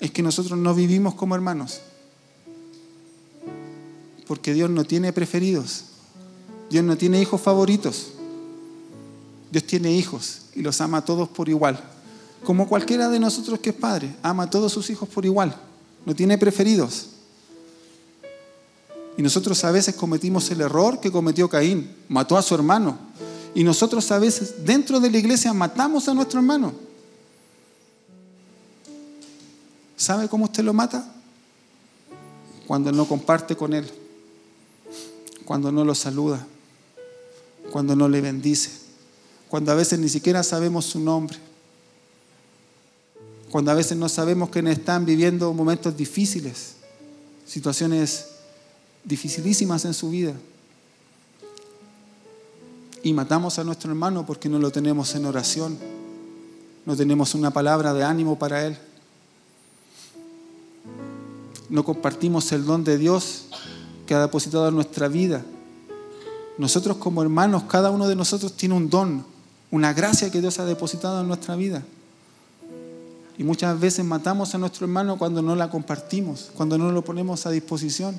es 0.00 0.10
que 0.10 0.22
nosotros 0.22 0.58
no 0.58 0.74
vivimos 0.74 1.14
como 1.14 1.34
hermanos. 1.34 1.80
Porque 4.26 4.52
Dios 4.52 4.70
no 4.70 4.84
tiene 4.84 5.12
preferidos. 5.12 5.84
Dios 6.70 6.84
no 6.84 6.96
tiene 6.96 7.20
hijos 7.20 7.40
favoritos. 7.40 8.08
Dios 9.50 9.64
tiene 9.64 9.92
hijos 9.92 10.42
y 10.54 10.62
los 10.62 10.80
ama 10.80 10.98
a 10.98 11.04
todos 11.04 11.28
por 11.28 11.48
igual. 11.48 11.82
Como 12.44 12.68
cualquiera 12.68 13.08
de 13.08 13.18
nosotros 13.18 13.58
que 13.60 13.70
es 13.70 13.76
padre, 13.76 14.14
ama 14.22 14.44
a 14.44 14.50
todos 14.50 14.72
sus 14.72 14.90
hijos 14.90 15.08
por 15.08 15.24
igual. 15.24 15.56
No 16.04 16.14
tiene 16.14 16.38
preferidos. 16.38 17.08
Y 19.16 19.22
nosotros 19.22 19.64
a 19.64 19.70
veces 19.70 19.94
cometimos 19.94 20.50
el 20.50 20.60
error 20.60 21.00
que 21.00 21.10
cometió 21.10 21.48
Caín. 21.48 21.90
Mató 22.08 22.36
a 22.36 22.42
su 22.42 22.54
hermano. 22.54 22.98
Y 23.54 23.64
nosotros 23.64 24.10
a 24.12 24.18
veces 24.18 24.66
dentro 24.66 25.00
de 25.00 25.10
la 25.10 25.18
iglesia 25.18 25.54
matamos 25.54 26.08
a 26.08 26.14
nuestro 26.14 26.40
hermano. 26.40 26.85
¿Sabe 29.96 30.28
cómo 30.28 30.44
usted 30.44 30.62
lo 30.62 30.74
mata? 30.74 31.12
Cuando 32.66 32.92
no 32.92 33.06
comparte 33.06 33.56
con 33.56 33.72
él. 33.72 33.90
Cuando 35.44 35.72
no 35.72 35.84
lo 35.84 35.94
saluda. 35.94 36.46
Cuando 37.72 37.96
no 37.96 38.08
le 38.08 38.20
bendice. 38.20 38.70
Cuando 39.48 39.72
a 39.72 39.74
veces 39.74 39.98
ni 39.98 40.08
siquiera 40.08 40.42
sabemos 40.42 40.84
su 40.84 41.00
nombre. 41.00 41.38
Cuando 43.50 43.70
a 43.70 43.74
veces 43.74 43.96
no 43.96 44.08
sabemos 44.08 44.50
que 44.50 44.58
están 44.70 45.06
viviendo 45.06 45.52
momentos 45.52 45.96
difíciles. 45.96 46.74
Situaciones 47.46 48.26
dificilísimas 49.04 49.84
en 49.84 49.94
su 49.94 50.10
vida. 50.10 50.34
Y 53.02 53.12
matamos 53.14 53.58
a 53.58 53.64
nuestro 53.64 53.90
hermano 53.90 54.26
porque 54.26 54.48
no 54.48 54.58
lo 54.58 54.70
tenemos 54.72 55.14
en 55.14 55.24
oración. 55.24 55.78
No 56.84 56.96
tenemos 56.96 57.34
una 57.34 57.52
palabra 57.52 57.94
de 57.94 58.02
ánimo 58.02 58.36
para 58.38 58.66
él. 58.66 58.76
No 61.68 61.84
compartimos 61.84 62.50
el 62.52 62.64
don 62.64 62.84
de 62.84 62.98
Dios 62.98 63.46
que 64.06 64.14
ha 64.14 64.20
depositado 64.20 64.68
en 64.68 64.74
nuestra 64.74 65.08
vida. 65.08 65.44
Nosotros 66.58 66.96
como 66.96 67.22
hermanos, 67.22 67.64
cada 67.64 67.90
uno 67.90 68.08
de 68.08 68.16
nosotros 68.16 68.52
tiene 68.56 68.74
un 68.74 68.88
don, 68.88 69.24
una 69.70 69.92
gracia 69.92 70.30
que 70.30 70.40
Dios 70.40 70.58
ha 70.58 70.64
depositado 70.64 71.20
en 71.20 71.28
nuestra 71.28 71.56
vida. 71.56 71.82
Y 73.38 73.44
muchas 73.44 73.78
veces 73.78 74.04
matamos 74.04 74.54
a 74.54 74.58
nuestro 74.58 74.86
hermano 74.86 75.18
cuando 75.18 75.42
no 75.42 75.54
la 75.54 75.68
compartimos, 75.68 76.50
cuando 76.54 76.78
no 76.78 76.90
lo 76.90 77.02
ponemos 77.02 77.44
a 77.44 77.50
disposición. 77.50 78.18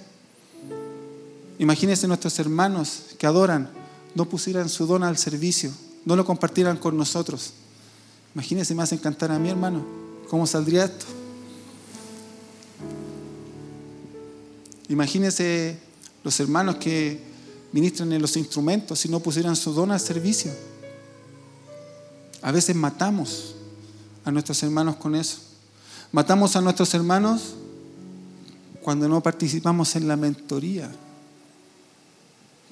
Imagínense 1.57 2.07
nuestros 2.07 2.37
hermanos 2.37 3.15
que 3.17 3.25
adoran, 3.25 3.69
no 4.13 4.25
pusieran 4.25 4.69
su 4.69 4.85
don 4.85 5.03
al 5.03 5.17
servicio, 5.17 5.71
no 6.05 6.15
lo 6.15 6.23
compartieran 6.23 6.77
con 6.77 6.95
nosotros. 6.95 7.53
Imagínense, 8.35 8.75
me 8.75 8.83
hacen 8.83 8.99
cantar 8.99 9.31
a 9.31 9.39
mi 9.39 9.49
hermano. 9.49 9.83
¿Cómo 10.29 10.45
saldría 10.45 10.85
esto? 10.85 11.05
Imagínense 14.89 15.77
los 16.23 16.39
hermanos 16.39 16.77
que 16.77 17.19
ministran 17.71 18.11
en 18.13 18.21
los 18.21 18.37
instrumentos 18.37 18.99
si 18.99 19.09
no 19.09 19.19
pusieran 19.19 19.55
su 19.55 19.73
don 19.73 19.91
al 19.91 19.99
servicio. 19.99 20.51
A 22.41 22.51
veces 22.51 22.75
matamos 22.75 23.55
a 24.23 24.31
nuestros 24.31 24.61
hermanos 24.63 24.95
con 24.95 25.15
eso. 25.15 25.39
Matamos 26.11 26.55
a 26.55 26.61
nuestros 26.61 26.93
hermanos 26.93 27.55
cuando 28.81 29.09
no 29.09 29.21
participamos 29.21 29.95
en 29.95 30.07
la 30.07 30.15
mentoría 30.15 30.89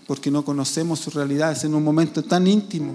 porque 0.07 0.29
no 0.29 0.45
conocemos 0.45 0.99
sus 0.99 1.13
realidades 1.13 1.63
en 1.63 1.73
un 1.73 1.83
momento 1.83 2.23
tan 2.23 2.47
íntimo 2.47 2.93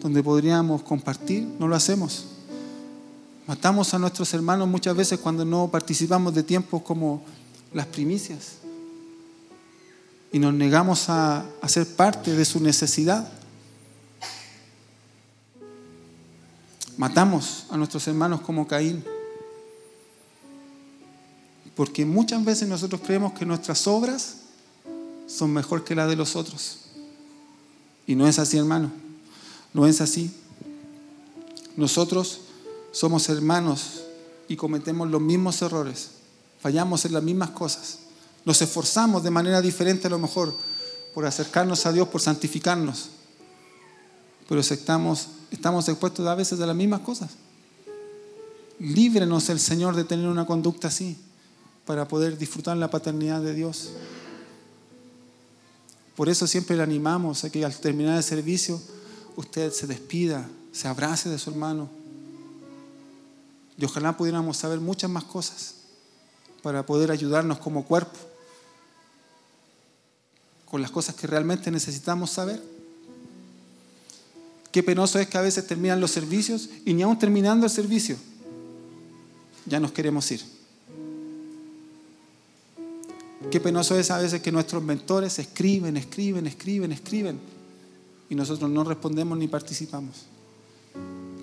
donde 0.00 0.22
podríamos 0.22 0.82
compartir, 0.82 1.46
no 1.58 1.66
lo 1.66 1.74
hacemos. 1.74 2.26
Matamos 3.46 3.92
a 3.92 3.98
nuestros 3.98 4.32
hermanos 4.34 4.68
muchas 4.68 4.96
veces 4.96 5.18
cuando 5.18 5.44
no 5.44 5.68
participamos 5.68 6.34
de 6.34 6.42
tiempos 6.42 6.82
como 6.82 7.22
las 7.74 7.86
primicias 7.86 8.54
y 10.32 10.38
nos 10.38 10.54
negamos 10.54 11.10
a, 11.10 11.44
a 11.60 11.68
ser 11.68 11.86
parte 11.94 12.32
de 12.32 12.44
su 12.44 12.60
necesidad. 12.60 13.30
Matamos 16.96 17.66
a 17.70 17.76
nuestros 17.76 18.06
hermanos 18.08 18.40
como 18.40 18.66
Caín. 18.66 19.04
Porque 21.76 22.04
muchas 22.04 22.44
veces 22.44 22.68
nosotros 22.68 23.00
creemos 23.04 23.32
que 23.32 23.44
nuestras 23.44 23.86
obras 23.86 24.38
son 25.26 25.52
mejor 25.52 25.84
que 25.84 25.94
las 25.94 26.08
de 26.08 26.16
los 26.16 26.36
otros. 26.36 26.80
Y 28.06 28.14
no 28.14 28.28
es 28.28 28.38
así, 28.38 28.58
hermano. 28.58 28.90
No 29.72 29.86
es 29.86 30.00
así. 30.00 30.32
Nosotros 31.76 32.40
somos 32.92 33.28
hermanos 33.28 34.04
y 34.46 34.56
cometemos 34.56 35.10
los 35.10 35.20
mismos 35.20 35.60
errores. 35.62 36.13
Fallamos 36.64 37.04
en 37.04 37.12
las 37.12 37.22
mismas 37.22 37.50
cosas. 37.50 37.98
Nos 38.46 38.62
esforzamos 38.62 39.22
de 39.22 39.30
manera 39.30 39.60
diferente 39.60 40.06
a 40.06 40.10
lo 40.10 40.18
mejor 40.18 40.56
por 41.12 41.26
acercarnos 41.26 41.84
a 41.84 41.92
Dios, 41.92 42.08
por 42.08 42.22
santificarnos. 42.22 43.10
Pero 44.48 44.62
estamos, 44.62 45.28
estamos 45.50 45.86
expuestos 45.90 46.26
a 46.26 46.34
veces 46.34 46.58
a 46.58 46.66
las 46.66 46.74
mismas 46.74 47.00
cosas. 47.00 47.32
Líbrenos 48.78 49.50
el 49.50 49.60
Señor 49.60 49.94
de 49.94 50.04
tener 50.04 50.26
una 50.26 50.46
conducta 50.46 50.88
así 50.88 51.18
para 51.84 52.08
poder 52.08 52.38
disfrutar 52.38 52.78
la 52.78 52.88
paternidad 52.88 53.42
de 53.42 53.52
Dios. 53.52 53.90
Por 56.16 56.30
eso 56.30 56.46
siempre 56.46 56.78
le 56.78 56.82
animamos 56.82 57.44
a 57.44 57.50
que 57.50 57.62
al 57.62 57.76
terminar 57.76 58.16
el 58.16 58.24
servicio 58.24 58.80
usted 59.36 59.70
se 59.70 59.86
despida, 59.86 60.48
se 60.72 60.88
abrace 60.88 61.28
de 61.28 61.38
su 61.38 61.50
hermano. 61.50 61.90
Y 63.76 63.84
ojalá 63.84 64.16
pudiéramos 64.16 64.56
saber 64.56 64.80
muchas 64.80 65.10
más 65.10 65.24
cosas 65.24 65.73
para 66.64 66.86
poder 66.86 67.10
ayudarnos 67.10 67.58
como 67.58 67.84
cuerpo 67.84 68.18
con 70.64 70.80
las 70.80 70.90
cosas 70.90 71.14
que 71.14 71.26
realmente 71.26 71.70
necesitamos 71.70 72.30
saber. 72.30 72.60
Qué 74.72 74.82
penoso 74.82 75.18
es 75.18 75.28
que 75.28 75.36
a 75.36 75.42
veces 75.42 75.66
terminan 75.66 76.00
los 76.00 76.10
servicios 76.10 76.70
y 76.86 76.94
ni 76.94 77.02
aún 77.02 77.18
terminando 77.18 77.66
el 77.66 77.70
servicio 77.70 78.16
ya 79.66 79.78
nos 79.78 79.92
queremos 79.92 80.30
ir. 80.32 80.40
Qué 83.50 83.60
penoso 83.60 83.98
es 83.98 84.10
a 84.10 84.16
veces 84.16 84.40
que 84.40 84.50
nuestros 84.50 84.82
mentores 84.82 85.38
escriben, 85.38 85.98
escriben, 85.98 86.46
escriben, 86.46 86.92
escriben 86.92 87.38
y 88.30 88.34
nosotros 88.34 88.70
no 88.70 88.84
respondemos 88.84 89.36
ni 89.36 89.48
participamos. 89.48 90.24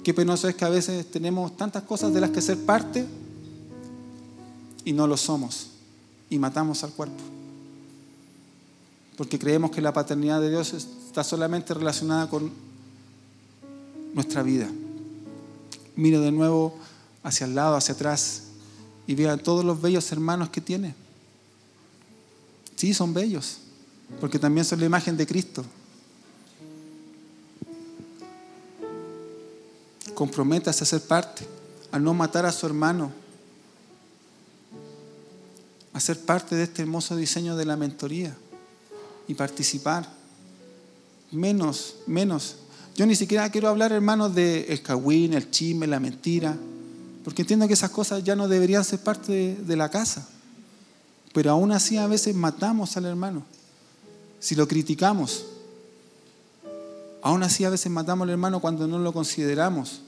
Qué 0.04 0.16
penoso 0.16 0.50
es 0.50 0.56
que 0.56 0.66
a 0.66 0.70
veces 0.70 1.12
tenemos 1.12 1.56
tantas 1.56 1.84
cosas 1.84 2.12
de 2.12 2.22
las 2.22 2.32
que 2.32 2.42
ser 2.42 2.58
parte 2.66 3.06
y 4.86 4.94
no 4.94 5.08
lo 5.08 5.18
somos 5.18 5.68
y 6.30 6.40
matamos 6.40 6.84
al 6.84 6.92
cuerpo. 6.92 7.22
Porque 9.18 9.38
creemos 9.38 9.72
que 9.72 9.82
la 9.82 9.94
paternidad 9.94 10.42
de 10.42 10.50
Dios 10.50 10.74
está 10.74 11.24
solamente 11.24 11.74
relacionada 11.74 12.30
con 12.30 12.52
nuestra 14.14 14.42
vida. 14.42 14.70
Mire 15.96 16.20
de 16.20 16.32
nuevo 16.32 16.76
hacia 17.24 17.46
el 17.46 17.56
lado, 17.56 17.76
hacia 17.76 17.94
atrás 17.94 18.44
y 19.08 19.16
vea 19.16 19.38
todos 19.38 19.64
los 19.66 19.82
bellos 19.82 20.12
hermanos 20.12 20.50
que 20.50 20.62
tiene. 20.62 20.96
Sí, 22.76 22.94
son 22.94 23.14
bellos, 23.14 23.58
porque 24.20 24.40
también 24.40 24.66
son 24.66 24.80
la 24.80 24.86
imagen 24.86 25.18
de 25.18 25.28
Cristo. 25.28 25.64
Comprométase 30.16 30.84
a 30.84 30.88
ser 30.88 31.02
parte, 31.02 31.46
a 31.92 32.00
no 32.00 32.14
matar 32.14 32.46
a 32.46 32.52
su 32.52 32.66
hermano, 32.66 33.12
a 35.94 36.00
ser 36.00 36.20
parte 36.22 36.56
de 36.56 36.64
este 36.64 36.82
hermoso 36.82 37.16
diseño 37.16 37.56
de 37.56 37.66
la 37.66 37.76
mentoría 37.76 38.36
y 39.28 39.34
participar. 39.34 40.08
Menos, 41.32 41.96
menos. 42.08 42.56
Yo 42.96 43.06
ni 43.06 43.16
siquiera 43.16 43.50
quiero 43.50 43.70
hablar, 43.70 43.92
hermanos, 43.92 44.36
del 44.36 44.66
el 44.68 44.82
cagüín, 44.82 45.34
el 45.34 45.50
chisme, 45.50 45.88
la 45.88 46.00
mentira, 46.00 46.58
porque 47.24 47.44
entiendo 47.44 47.68
que 47.68 47.74
esas 47.74 47.92
cosas 47.92 48.24
ya 48.24 48.36
no 48.36 48.48
deberían 48.48 48.84
ser 48.84 49.00
parte 49.00 49.32
de, 49.32 49.56
de 49.56 49.76
la 49.76 49.90
casa. 49.90 50.28
Pero 51.34 51.52
aún 51.52 51.72
así 51.72 51.98
a 51.98 52.08
veces 52.08 52.36
matamos 52.36 52.98
al 52.98 53.06
hermano. 53.06 53.44
Si 54.40 54.56
lo 54.56 54.68
criticamos, 54.68 55.46
aún 57.22 57.44
así 57.44 57.64
a 57.64 57.70
veces 57.70 57.92
matamos 57.92 58.26
al 58.26 58.32
hermano 58.32 58.60
cuando 58.60 58.88
no 58.88 59.00
lo 59.00 59.14
consideramos. 59.14 60.02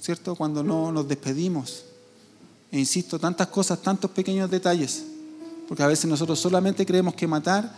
¿Cierto? 0.00 0.34
Cuando 0.36 0.62
no 0.62 0.92
nos 0.92 1.08
despedimos. 1.08 1.84
E 2.72 2.78
insisto, 2.78 3.18
tantas 3.18 3.48
cosas, 3.48 3.82
tantos 3.82 4.10
pequeños 4.10 4.50
detalles. 4.50 5.04
Porque 5.68 5.82
a 5.82 5.86
veces 5.86 6.06
nosotros 6.06 6.38
solamente 6.38 6.86
creemos 6.86 7.14
que 7.14 7.26
matar 7.26 7.72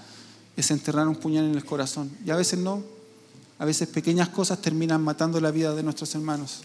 es 0.57 0.71
enterrar 0.71 1.09
un 1.09 1.17
puñal 1.17 1.47
en 1.47 1.55
el 1.55 1.65
corazón. 1.65 2.11
Y 2.25 2.31
a 2.31 2.37
veces 2.37 2.59
no. 2.59 2.83
A 3.59 3.65
veces 3.65 3.89
pequeñas 3.89 4.29
cosas 4.29 4.61
terminan 4.61 5.03
matando 5.03 5.41
la 5.41 5.51
vida 5.51 5.75
de 5.75 5.83
nuestros 5.83 6.15
hermanos. 6.15 6.61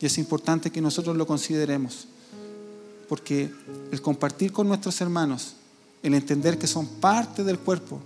Y 0.00 0.06
es 0.06 0.18
importante 0.18 0.70
que 0.70 0.80
nosotros 0.80 1.16
lo 1.16 1.26
consideremos. 1.26 2.06
Porque 3.08 3.52
el 3.90 4.00
compartir 4.00 4.52
con 4.52 4.68
nuestros 4.68 5.00
hermanos, 5.00 5.54
el 6.02 6.14
entender 6.14 6.58
que 6.58 6.66
son 6.66 6.86
parte 6.86 7.44
del 7.44 7.58
cuerpo 7.58 8.00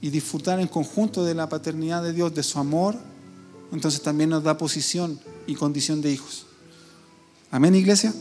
y 0.00 0.10
disfrutar 0.10 0.60
en 0.60 0.68
conjunto 0.68 1.24
de 1.24 1.34
la 1.34 1.48
paternidad 1.48 2.02
de 2.02 2.12
Dios, 2.12 2.34
de 2.34 2.42
su 2.42 2.58
amor, 2.58 2.96
entonces 3.70 4.02
también 4.02 4.30
nos 4.30 4.42
da 4.42 4.58
posición 4.58 5.18
y 5.46 5.54
condición 5.54 6.02
de 6.02 6.12
hijos. 6.12 6.46
Amén, 7.52 7.74
iglesia. 7.74 8.14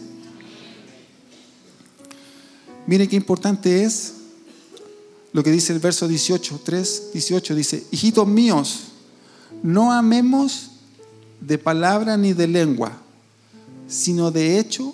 Mire 2.86 3.08
qué 3.08 3.16
importante 3.16 3.86
es 3.86 4.16
lo 5.32 5.42
que 5.42 5.52
dice 5.52 5.72
el 5.72 5.80
verso 5.80 6.06
18, 6.06 6.60
3, 6.66 7.12
18, 7.14 7.56
dice, 7.56 7.86
hijitos 7.92 8.28
míos, 8.28 8.90
no 9.64 9.94
amemos 9.94 10.72
de 11.40 11.58
palabra 11.58 12.18
ni 12.18 12.34
de 12.34 12.46
lengua, 12.46 12.92
sino 13.88 14.32
de 14.32 14.60
hecho 14.60 14.94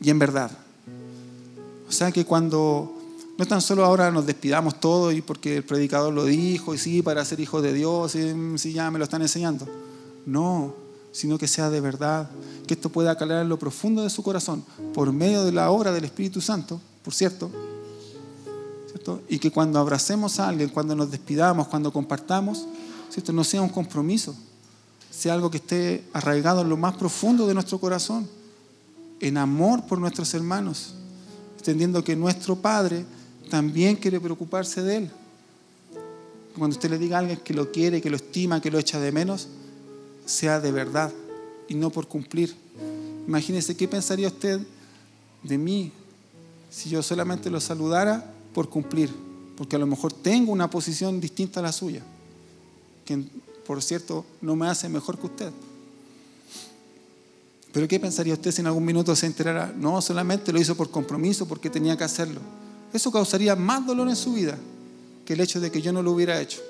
y 0.00 0.10
en 0.10 0.18
verdad. 0.18 0.50
O 1.88 1.92
sea 1.92 2.10
que 2.10 2.24
cuando 2.24 2.92
no 3.38 3.46
tan 3.46 3.60
solo 3.60 3.84
ahora 3.84 4.10
nos 4.10 4.26
despidamos 4.26 4.80
todo 4.80 5.12
y 5.12 5.22
porque 5.22 5.58
el 5.58 5.62
predicador 5.62 6.12
lo 6.12 6.24
dijo 6.24 6.74
y 6.74 6.78
sí, 6.78 7.02
para 7.02 7.24
ser 7.24 7.38
hijo 7.38 7.62
de 7.62 7.72
Dios, 7.72 8.16
y 8.16 8.58
sí, 8.58 8.72
ya 8.72 8.90
me 8.90 8.98
lo 8.98 9.04
están 9.04 9.22
enseñando. 9.22 9.68
No, 10.26 10.74
sino 11.14 11.38
que 11.38 11.46
sea 11.46 11.70
de 11.70 11.80
verdad, 11.80 12.28
que 12.66 12.74
esto 12.74 12.88
pueda 12.88 13.16
calar 13.16 13.42
en 13.42 13.48
lo 13.48 13.56
profundo 13.56 14.02
de 14.02 14.10
su 14.10 14.24
corazón 14.24 14.64
por 14.92 15.12
medio 15.12 15.44
de 15.44 15.52
la 15.52 15.70
obra 15.70 15.92
del 15.92 16.04
Espíritu 16.04 16.40
Santo, 16.40 16.80
por 17.04 17.14
cierto, 17.14 17.52
¿cierto? 18.88 19.22
y 19.28 19.38
que 19.38 19.52
cuando 19.52 19.78
abracemos 19.78 20.40
a 20.40 20.48
alguien, 20.48 20.70
cuando 20.70 20.96
nos 20.96 21.12
despidamos, 21.12 21.68
cuando 21.68 21.92
compartamos, 21.92 22.66
¿cierto? 23.10 23.32
no 23.32 23.44
sea 23.44 23.62
un 23.62 23.68
compromiso, 23.68 24.34
sea 25.08 25.34
algo 25.34 25.52
que 25.52 25.58
esté 25.58 26.04
arraigado 26.12 26.62
en 26.62 26.68
lo 26.68 26.76
más 26.76 26.96
profundo 26.96 27.46
de 27.46 27.54
nuestro 27.54 27.78
corazón, 27.78 28.28
en 29.20 29.38
amor 29.38 29.86
por 29.86 30.00
nuestros 30.00 30.34
hermanos, 30.34 30.94
entendiendo 31.58 32.02
que 32.02 32.16
nuestro 32.16 32.56
Padre 32.56 33.04
también 33.50 33.94
quiere 33.94 34.18
preocuparse 34.18 34.82
de 34.82 34.96
Él. 34.96 35.10
Cuando 36.58 36.74
usted 36.74 36.90
le 36.90 36.98
diga 36.98 37.18
a 37.18 37.20
alguien 37.20 37.38
que 37.38 37.54
lo 37.54 37.70
quiere, 37.70 38.02
que 38.02 38.10
lo 38.10 38.16
estima, 38.16 38.60
que 38.60 38.72
lo 38.72 38.80
echa 38.80 38.98
de 38.98 39.12
menos, 39.12 39.46
sea 40.26 40.60
de 40.60 40.72
verdad 40.72 41.12
y 41.68 41.74
no 41.74 41.90
por 41.90 42.08
cumplir. 42.08 42.54
Imagínese 43.26 43.76
qué 43.76 43.88
pensaría 43.88 44.28
usted 44.28 44.60
de 45.42 45.58
mí 45.58 45.92
si 46.70 46.90
yo 46.90 47.02
solamente 47.02 47.50
lo 47.50 47.60
saludara 47.60 48.32
por 48.52 48.68
cumplir, 48.68 49.10
porque 49.56 49.76
a 49.76 49.78
lo 49.78 49.86
mejor 49.86 50.12
tengo 50.12 50.52
una 50.52 50.68
posición 50.68 51.20
distinta 51.20 51.60
a 51.60 51.62
la 51.62 51.72
suya, 51.72 52.02
que 53.04 53.24
por 53.66 53.82
cierto 53.82 54.24
no 54.40 54.56
me 54.56 54.68
hace 54.68 54.88
mejor 54.88 55.18
que 55.18 55.26
usted. 55.26 55.52
Pero 57.72 57.88
¿qué 57.88 57.98
pensaría 57.98 58.34
usted 58.34 58.52
si 58.52 58.60
en 58.60 58.68
algún 58.68 58.84
minuto 58.84 59.16
se 59.16 59.26
enterara? 59.26 59.74
No, 59.76 60.00
solamente 60.00 60.52
lo 60.52 60.60
hizo 60.60 60.76
por 60.76 60.90
compromiso, 60.90 61.48
porque 61.48 61.70
tenía 61.70 61.96
que 61.96 62.04
hacerlo. 62.04 62.40
Eso 62.92 63.10
causaría 63.10 63.56
más 63.56 63.84
dolor 63.84 64.08
en 64.08 64.14
su 64.14 64.32
vida 64.32 64.56
que 65.24 65.32
el 65.32 65.40
hecho 65.40 65.60
de 65.60 65.72
que 65.72 65.82
yo 65.82 65.92
no 65.92 66.00
lo 66.00 66.12
hubiera 66.12 66.40
hecho. 66.40 66.60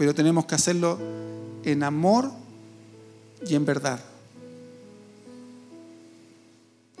Pero 0.00 0.14
tenemos 0.14 0.46
que 0.46 0.54
hacerlo 0.54 0.98
en 1.62 1.82
amor 1.82 2.30
y 3.46 3.54
en 3.54 3.66
verdad. 3.66 4.00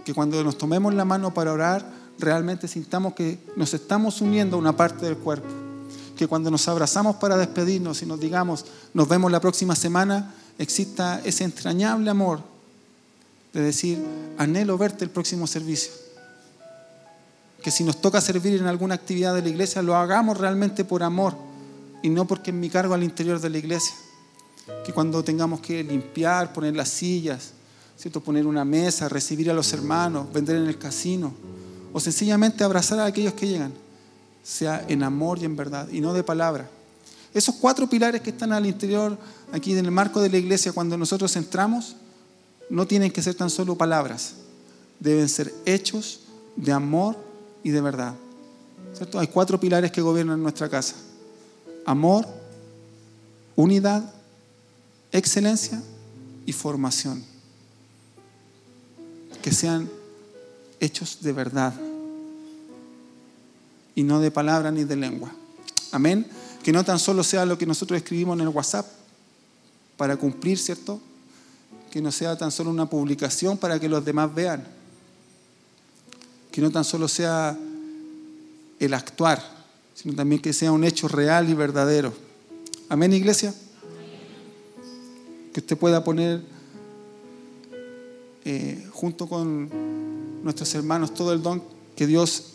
Que 0.04 0.12
cuando 0.12 0.44
nos 0.44 0.58
tomemos 0.58 0.92
la 0.92 1.06
mano 1.06 1.32
para 1.32 1.50
orar, 1.50 1.82
realmente 2.18 2.68
sintamos 2.68 3.14
que 3.14 3.38
nos 3.56 3.72
estamos 3.72 4.20
uniendo 4.20 4.56
a 4.56 4.58
una 4.58 4.76
parte 4.76 5.06
del 5.06 5.16
cuerpo 5.16 5.48
que 6.14 6.28
cuando 6.28 6.50
nos 6.50 6.68
abrazamos 6.68 7.16
para 7.16 7.38
despedirnos 7.38 8.02
y 8.02 8.06
nos 8.06 8.20
digamos, 8.20 8.66
nos 8.92 9.08
vemos 9.08 9.32
la 9.32 9.40
próxima 9.40 9.74
semana, 9.74 10.34
exista 10.58 11.22
ese 11.24 11.44
entrañable 11.44 12.10
amor 12.10 12.42
de 13.54 13.62
decir, 13.62 14.04
anhelo 14.36 14.76
verte 14.76 15.04
el 15.04 15.10
próximo 15.10 15.46
servicio. 15.46 15.90
Que 17.62 17.70
si 17.70 17.82
nos 17.82 18.02
toca 18.02 18.20
servir 18.20 18.60
en 18.60 18.66
alguna 18.66 18.94
actividad 18.94 19.34
de 19.34 19.40
la 19.40 19.48
iglesia, 19.48 19.80
lo 19.80 19.96
hagamos 19.96 20.36
realmente 20.36 20.84
por 20.84 21.02
amor 21.02 21.48
y 22.02 22.08
no 22.08 22.26
porque 22.26 22.50
es 22.50 22.56
mi 22.56 22.70
cargo 22.70 22.94
al 22.94 23.02
interior 23.02 23.40
de 23.40 23.50
la 23.50 23.58
iglesia. 23.58 23.94
Que 24.84 24.92
cuando 24.92 25.22
tengamos 25.22 25.60
que 25.60 25.82
limpiar, 25.82 26.52
poner 26.52 26.76
las 26.76 26.88
sillas, 26.88 27.52
¿cierto? 27.96 28.20
poner 28.20 28.46
una 28.46 28.64
mesa, 28.64 29.08
recibir 29.08 29.50
a 29.50 29.54
los 29.54 29.72
hermanos, 29.72 30.32
vender 30.32 30.56
en 30.56 30.66
el 30.66 30.78
casino, 30.78 31.32
o 31.92 32.00
sencillamente 32.00 32.64
abrazar 32.64 33.00
a 33.00 33.06
aquellos 33.06 33.34
que 33.34 33.48
llegan 33.48 33.72
sea 34.42 34.84
en 34.88 35.02
amor 35.02 35.38
y 35.38 35.44
en 35.44 35.56
verdad, 35.56 35.88
y 35.90 36.00
no 36.00 36.12
de 36.12 36.22
palabra. 36.22 36.68
Esos 37.32 37.54
cuatro 37.56 37.88
pilares 37.88 38.20
que 38.20 38.30
están 38.30 38.52
al 38.52 38.66
interior, 38.66 39.16
aquí 39.52 39.72
en 39.72 39.84
el 39.84 39.90
marco 39.90 40.20
de 40.20 40.30
la 40.30 40.38
iglesia, 40.38 40.72
cuando 40.72 40.96
nosotros 40.96 41.34
entramos, 41.36 41.96
no 42.68 42.86
tienen 42.86 43.10
que 43.10 43.22
ser 43.22 43.34
tan 43.34 43.50
solo 43.50 43.76
palabras, 43.76 44.34
deben 44.98 45.28
ser 45.28 45.52
hechos 45.64 46.20
de 46.56 46.72
amor 46.72 47.16
y 47.62 47.70
de 47.70 47.80
verdad. 47.80 48.14
¿Cierto? 48.94 49.18
Hay 49.18 49.28
cuatro 49.28 49.60
pilares 49.60 49.92
que 49.92 50.00
gobiernan 50.00 50.42
nuestra 50.42 50.68
casa. 50.68 50.96
Amor, 51.90 52.24
unidad, 53.56 54.14
excelencia 55.10 55.82
y 56.46 56.52
formación. 56.52 57.24
Que 59.42 59.50
sean 59.50 59.90
hechos 60.78 61.18
de 61.20 61.32
verdad 61.32 61.74
y 63.96 64.04
no 64.04 64.20
de 64.20 64.30
palabra 64.30 64.70
ni 64.70 64.84
de 64.84 64.94
lengua. 64.94 65.32
Amén. 65.90 66.28
Que 66.62 66.70
no 66.70 66.84
tan 66.84 67.00
solo 67.00 67.24
sea 67.24 67.44
lo 67.44 67.58
que 67.58 67.66
nosotros 67.66 67.96
escribimos 67.96 68.38
en 68.38 68.42
el 68.42 68.54
WhatsApp 68.54 68.86
para 69.96 70.16
cumplir, 70.16 70.60
¿cierto? 70.60 71.00
Que 71.90 72.00
no 72.00 72.12
sea 72.12 72.38
tan 72.38 72.52
solo 72.52 72.70
una 72.70 72.88
publicación 72.88 73.58
para 73.58 73.80
que 73.80 73.88
los 73.88 74.04
demás 74.04 74.32
vean. 74.32 74.64
Que 76.52 76.60
no 76.60 76.70
tan 76.70 76.84
solo 76.84 77.08
sea 77.08 77.58
el 78.78 78.94
actuar, 78.94 79.59
sino 80.00 80.14
también 80.14 80.40
que 80.40 80.54
sea 80.54 80.72
un 80.72 80.82
hecho 80.84 81.08
real 81.08 81.50
y 81.50 81.54
verdadero. 81.54 82.14
Amén, 82.88 83.12
iglesia. 83.12 83.54
Que 85.52 85.60
usted 85.60 85.76
pueda 85.76 86.02
poner 86.02 86.42
eh, 88.46 88.88
junto 88.92 89.28
con 89.28 89.68
nuestros 90.42 90.74
hermanos 90.74 91.12
todo 91.12 91.34
el 91.34 91.42
don 91.42 91.62
que 91.96 92.06
Dios 92.06 92.54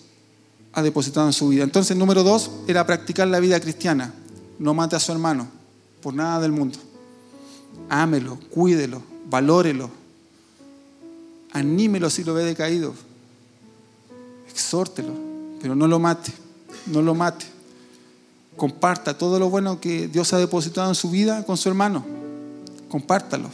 ha 0.73 0.81
depositado 0.81 1.27
en 1.27 1.33
su 1.33 1.49
vida. 1.49 1.63
Entonces, 1.63 1.95
número 1.95 2.23
dos 2.23 2.49
era 2.67 2.83
practicar 2.83 3.27
la 3.27 3.39
vida 3.39 3.59
cristiana. 3.59 4.11
No 4.57 4.73
mate 4.73 4.95
a 4.95 4.99
su 4.99 5.11
hermano 5.11 5.47
por 6.01 6.15
nada 6.15 6.39
del 6.39 6.51
mundo. 6.51 6.79
Ámelo, 7.89 8.39
cuídelo, 8.49 9.03
valórelo, 9.29 9.91
anímelo 11.51 12.09
si 12.09 12.23
lo 12.23 12.33
ve 12.33 12.43
decaído, 12.43 12.95
exhórtelo, 14.49 15.13
pero 15.61 15.75
no 15.75 15.87
lo 15.87 15.99
mate, 15.99 16.33
no 16.85 17.01
lo 17.01 17.15
mate. 17.15 17.45
Comparta 18.57 19.17
todo 19.17 19.37
lo 19.37 19.49
bueno 19.49 19.81
que 19.81 20.07
Dios 20.07 20.31
ha 20.33 20.37
depositado 20.37 20.87
en 20.89 20.95
su 20.95 21.09
vida 21.09 21.45
con 21.45 21.57
su 21.57 21.69
hermano. 21.69 22.05
Compártalo. 22.89 23.49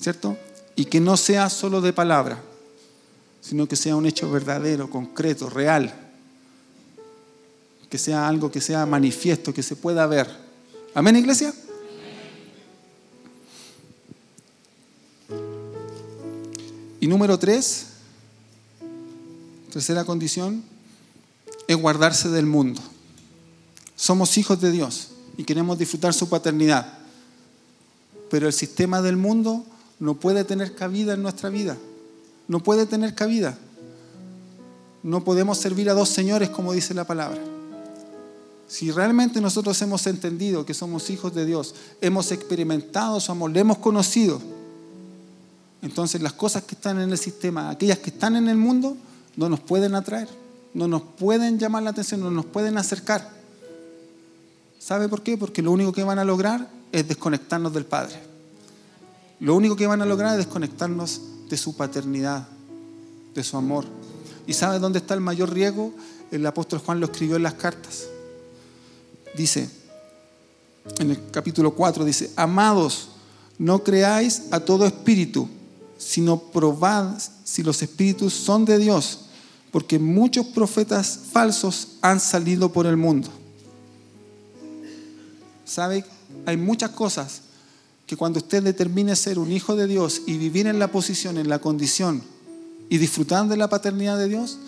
¿Cierto? 0.00 0.36
Y 0.76 0.84
que 0.84 1.00
no 1.00 1.16
sea 1.16 1.50
solo 1.50 1.80
de 1.80 1.92
palabra, 1.92 2.40
sino 3.40 3.66
que 3.66 3.74
sea 3.74 3.96
un 3.96 4.06
hecho 4.06 4.30
verdadero, 4.30 4.88
concreto, 4.88 5.50
real. 5.50 5.92
Que 7.90 7.98
sea 7.98 8.28
algo 8.28 8.52
que 8.52 8.60
sea 8.60 8.86
manifiesto, 8.86 9.52
que 9.52 9.62
se 9.62 9.74
pueda 9.74 10.06
ver. 10.06 10.28
Amén, 10.94 11.16
iglesia. 11.16 11.52
Y 17.00 17.06
número 17.06 17.38
tres, 17.38 17.86
tercera 19.72 20.04
condición, 20.04 20.64
es 21.66 21.76
guardarse 21.76 22.28
del 22.28 22.46
mundo. 22.46 22.80
Somos 23.96 24.38
hijos 24.38 24.60
de 24.60 24.70
Dios 24.70 25.08
y 25.36 25.44
queremos 25.44 25.78
disfrutar 25.78 26.14
su 26.14 26.28
paternidad. 26.28 26.98
Pero 28.30 28.46
el 28.46 28.52
sistema 28.52 29.02
del 29.02 29.16
mundo 29.16 29.64
no 30.00 30.14
puede 30.14 30.44
tener 30.44 30.74
cabida 30.74 31.14
en 31.14 31.22
nuestra 31.22 31.48
vida. 31.48 31.76
No 32.46 32.60
puede 32.60 32.86
tener 32.86 33.14
cabida. 33.14 33.58
No 35.02 35.24
podemos 35.24 35.58
servir 35.58 35.90
a 35.90 35.94
dos 35.94 36.08
señores 36.08 36.50
como 36.50 36.72
dice 36.72 36.94
la 36.94 37.04
palabra. 37.04 37.40
Si 38.68 38.90
realmente 38.90 39.40
nosotros 39.40 39.80
hemos 39.80 40.06
entendido 40.06 40.66
que 40.66 40.74
somos 40.74 41.08
hijos 41.08 41.34
de 41.34 41.46
Dios, 41.46 41.74
hemos 42.02 42.30
experimentado 42.32 43.18
su 43.18 43.32
amor, 43.32 43.50
le 43.50 43.60
hemos 43.60 43.78
conocido, 43.78 44.42
entonces 45.80 46.20
las 46.20 46.34
cosas 46.34 46.64
que 46.64 46.74
están 46.74 47.00
en 47.00 47.10
el 47.10 47.18
sistema, 47.18 47.70
aquellas 47.70 47.98
que 47.98 48.10
están 48.10 48.36
en 48.36 48.48
el 48.48 48.56
mundo, 48.56 48.96
no 49.36 49.48
nos 49.48 49.60
pueden 49.60 49.94
atraer, 49.94 50.28
no 50.78 50.86
nos 50.86 51.02
pueden 51.02 51.58
llamar 51.58 51.82
la 51.82 51.90
atención, 51.90 52.20
no 52.20 52.30
nos 52.30 52.46
pueden 52.46 52.78
acercar. 52.78 53.28
¿Sabe 54.78 55.08
por 55.08 55.22
qué? 55.22 55.36
Porque 55.36 55.60
lo 55.60 55.72
único 55.72 55.92
que 55.92 56.04
van 56.04 56.20
a 56.20 56.24
lograr 56.24 56.70
es 56.92 57.08
desconectarnos 57.08 57.74
del 57.74 57.84
Padre. 57.84 58.14
Lo 59.40 59.56
único 59.56 59.74
que 59.74 59.88
van 59.88 60.02
a 60.02 60.06
lograr 60.06 60.32
es 60.32 60.38
desconectarnos 60.38 61.20
de 61.50 61.56
su 61.56 61.76
paternidad, 61.76 62.46
de 63.34 63.42
su 63.42 63.56
amor. 63.56 63.86
¿Y 64.46 64.52
sabe 64.52 64.78
dónde 64.78 65.00
está 65.00 65.14
el 65.14 65.20
mayor 65.20 65.52
riesgo? 65.52 65.92
El 66.30 66.46
apóstol 66.46 66.78
Juan 66.78 67.00
lo 67.00 67.06
escribió 67.06 67.34
en 67.34 67.42
las 67.42 67.54
cartas. 67.54 68.06
Dice, 69.36 69.68
en 71.00 71.10
el 71.10 71.30
capítulo 71.32 71.74
4, 71.74 72.04
dice, 72.04 72.30
amados, 72.36 73.08
no 73.58 73.82
creáis 73.82 74.44
a 74.52 74.60
todo 74.60 74.86
espíritu 74.86 75.48
sino 75.98 76.38
probad 76.38 77.18
si 77.42 77.64
los 77.64 77.82
espíritus 77.82 78.32
son 78.32 78.64
de 78.64 78.78
Dios, 78.78 79.26
porque 79.70 79.98
muchos 79.98 80.46
profetas 80.46 81.20
falsos 81.30 81.96
han 82.00 82.20
salido 82.20 82.72
por 82.72 82.86
el 82.86 82.96
mundo. 82.96 83.28
¿Sabe? 85.64 86.04
Hay 86.46 86.56
muchas 86.56 86.90
cosas 86.90 87.42
que 88.06 88.16
cuando 88.16 88.38
usted 88.38 88.62
determine 88.62 89.14
ser 89.14 89.38
un 89.38 89.52
hijo 89.52 89.76
de 89.76 89.86
Dios 89.86 90.22
y 90.26 90.38
vivir 90.38 90.66
en 90.66 90.78
la 90.78 90.88
posición, 90.88 91.36
en 91.36 91.48
la 91.48 91.58
condición 91.58 92.22
y 92.88 92.96
disfrutar 92.96 93.46
de 93.48 93.56
la 93.56 93.68
paternidad 93.68 94.16
de 94.16 94.28
Dios, 94.28 94.58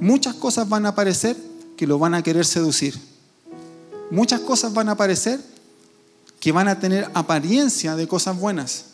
muchas 0.00 0.34
cosas 0.36 0.68
van 0.68 0.86
a 0.86 0.90
aparecer 0.90 1.36
que 1.76 1.88
lo 1.88 1.98
van 1.98 2.14
a 2.14 2.22
querer 2.22 2.46
seducir. 2.46 2.94
Muchas 4.10 4.40
cosas 4.40 4.72
van 4.72 4.88
a 4.88 4.92
aparecer 4.92 5.40
que 6.38 6.52
van 6.52 6.68
a 6.68 6.78
tener 6.78 7.10
apariencia 7.14 7.96
de 7.96 8.06
cosas 8.06 8.38
buenas 8.38 8.84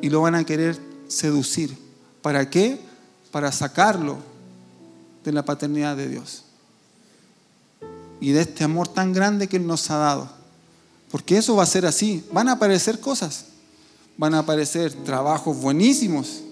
y 0.00 0.08
lo 0.08 0.20
van 0.20 0.36
a 0.36 0.44
querer 0.44 0.78
seducir. 1.08 1.76
¿Para 2.22 2.48
qué? 2.48 2.78
Para 3.30 3.52
sacarlo 3.52 4.16
de 5.24 5.32
la 5.32 5.44
paternidad 5.44 5.96
de 5.96 6.08
Dios 6.08 6.44
y 8.20 8.32
de 8.32 8.40
este 8.40 8.64
amor 8.64 8.88
tan 8.88 9.12
grande 9.12 9.48
que 9.48 9.56
Él 9.56 9.66
nos 9.66 9.90
ha 9.90 9.96
dado. 9.98 10.28
Porque 11.10 11.38
eso 11.38 11.56
va 11.56 11.62
a 11.62 11.66
ser 11.66 11.86
así. 11.86 12.24
Van 12.32 12.48
a 12.48 12.52
aparecer 12.52 13.00
cosas, 13.00 13.46
van 14.16 14.34
a 14.34 14.40
aparecer 14.40 14.92
trabajos 15.04 15.56
buenísimos. 15.56 16.42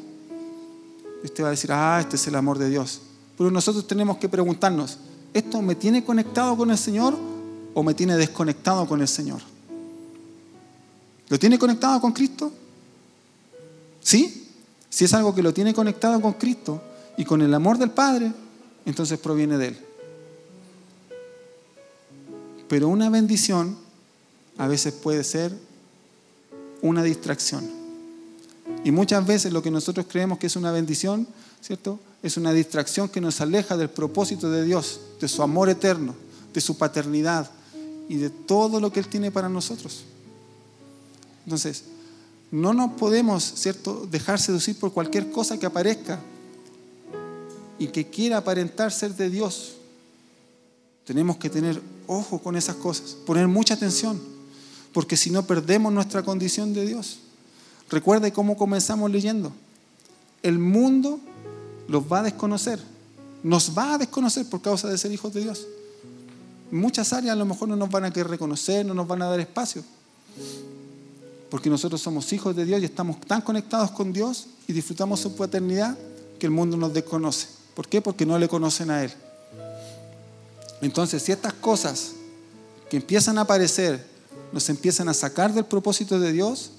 Usted 1.23 1.43
va 1.43 1.49
a 1.49 1.51
decir, 1.51 1.73
ah, 1.73 1.99
este 2.01 2.17
es 2.17 2.27
el 2.27 2.35
amor 2.35 2.59
de 2.59 2.71
Dios. 2.71 3.01
Pero 3.37 3.51
nosotros 3.51 3.87
tenemos 3.87 4.19
que 4.19 4.29
preguntarnos, 4.29 4.99
¿esto 5.35 5.61
me 5.61 5.75
tiene 5.75 6.05
conectado 6.05 6.57
con 6.57 6.71
el 6.71 6.79
Señor 6.79 7.17
o 7.75 7.83
me 7.83 7.95
tiene 7.95 8.17
desconectado 8.17 8.87
con 8.87 9.01
el 9.01 9.09
Señor? 9.09 9.41
¿Lo 11.29 11.39
tiene 11.39 11.59
conectado 11.59 12.01
con 12.01 12.12
Cristo? 12.12 12.53
¿Sí? 14.01 14.45
Si 14.90 15.05
es 15.05 15.12
algo 15.14 15.35
que 15.35 15.42
lo 15.42 15.53
tiene 15.53 15.75
conectado 15.75 16.20
con 16.20 16.35
Cristo 16.35 16.83
y 17.16 17.25
con 17.25 17.42
el 17.42 17.53
amor 17.55 17.79
del 17.79 17.90
Padre, 17.90 18.33
entonces 18.85 19.18
proviene 19.18 19.59
de 19.59 19.68
Él. 19.68 19.79
Pero 22.68 22.88
una 22.88 23.11
bendición 23.11 23.77
a 24.59 24.66
veces 24.66 24.94
puede 24.94 25.22
ser 25.25 25.53
una 26.83 27.03
distracción. 27.03 27.68
Y 28.85 28.90
muchas 28.90 29.27
veces 29.27 29.53
lo 29.53 29.62
que 29.62 29.70
nosotros 29.70 30.07
creemos 30.09 30.38
que 30.38 30.46
es 30.46 30.57
una 30.57 30.72
bendición, 30.72 31.27
¿cierto? 31.61 31.99
Es 32.22 32.37
una 32.37 32.53
distracción 32.53 33.09
que 33.09 33.20
nos 33.20 33.40
aleja 33.40 33.77
del 33.77 33.90
propósito 33.90 34.51
de 34.51 34.64
Dios, 34.64 35.01
de 35.20 35.29
su 35.29 35.42
amor 35.42 35.68
eterno, 35.68 36.14
de 36.53 36.61
su 36.61 36.77
paternidad 36.77 37.51
y 38.09 38.16
de 38.16 38.31
todo 38.31 38.81
lo 38.81 38.92
que 38.92 39.01
Él 39.01 39.09
tiene 39.09 39.31
para 39.31 39.49
nosotros. 39.49 40.05
Entonces, 41.44 41.85
no 42.57 42.73
nos 42.73 42.92
podemos, 42.92 43.45
¿cierto?, 43.45 44.09
dejar 44.11 44.40
seducir 44.40 44.79
por 44.79 44.90
cualquier 44.90 45.31
cosa 45.31 45.59
que 45.59 45.66
aparezca 45.66 46.19
y 47.79 47.88
que 47.88 48.07
quiera 48.07 48.38
aparentar 48.38 48.90
ser 48.90 49.14
de 49.14 49.29
Dios. 49.29 49.75
Tenemos 51.05 51.37
que 51.37 51.51
tener 51.51 51.83
ojo 52.07 52.38
con 52.38 52.57
esas 52.57 52.77
cosas, 52.77 53.14
poner 53.27 53.47
mucha 53.47 53.75
atención, 53.75 54.19
porque 54.95 55.19
si 55.19 55.31
no 55.31 55.47
perdemos 55.47 55.92
nuestra 55.92 56.23
condición 56.23 56.73
de 56.73 56.87
Dios. 56.87 57.19
Recuerde 57.90 58.33
cómo 58.33 58.57
comenzamos 58.57 59.11
leyendo. 59.11 59.53
El 60.42 60.59
mundo 60.59 61.21
los 61.88 62.11
va 62.11 62.21
a 62.21 62.23
desconocer, 62.23 62.81
nos 63.42 63.77
va 63.77 63.95
a 63.95 63.99
desconocer 63.99 64.47
por 64.47 64.62
causa 64.62 64.88
de 64.88 64.97
ser 64.97 65.12
hijos 65.12 65.35
de 65.35 65.42
Dios. 65.42 65.66
Muchas 66.71 67.12
áreas 67.12 67.35
a 67.35 67.38
lo 67.38 67.45
mejor 67.45 67.69
no 67.69 67.77
nos 67.77 67.90
van 67.90 68.05
a 68.05 68.12
querer 68.14 68.31
reconocer, 68.31 68.87
no 68.87 68.95
nos 68.95 69.07
van 69.07 69.21
a 69.21 69.27
dar 69.27 69.40
espacio 69.40 69.85
porque 71.50 71.70
nosotros 71.70 72.00
somos 72.00 72.32
hijos 72.32 72.54
de 72.56 72.64
Dios 72.64 72.80
y 72.82 72.85
estamos 72.85 73.20
tan 73.20 73.40
conectados 73.40 73.90
con 73.92 74.12
Dios 74.12 74.46
y 74.66 74.72
disfrutamos 74.72 75.20
su 75.20 75.35
paternidad 75.37 75.96
que 76.38 76.46
el 76.46 76.52
mundo 76.52 76.76
nos 76.76 76.92
desconoce. 76.92 77.48
¿Por 77.74 77.88
qué? 77.88 78.00
Porque 78.00 78.26
no 78.26 78.38
le 78.38 78.48
conocen 78.48 78.90
a 78.90 79.04
Él. 79.04 79.12
Entonces, 80.80 81.22
si 81.22 81.32
estas 81.32 81.52
cosas 81.54 82.12
que 82.90 82.96
empiezan 82.96 83.38
a 83.38 83.42
aparecer 83.42 84.16
nos 84.52 84.68
empiezan 84.68 85.09
a 85.09 85.14
sacar 85.14 85.52
del 85.52 85.64
propósito 85.64 86.18
de 86.18 86.32
Dios, 86.32 86.70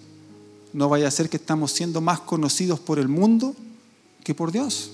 no 0.74 0.90
vaya 0.90 1.08
a 1.08 1.12
ser 1.12 1.30
que 1.30 1.38
estamos 1.38 1.72
siendo 1.72 2.02
más 2.02 2.20
conocidos 2.20 2.80
por 2.80 3.00
el 3.00 3.08
mundo 3.08 3.56
que 4.24 4.34
por 4.34 4.52
Dios. 4.52 4.92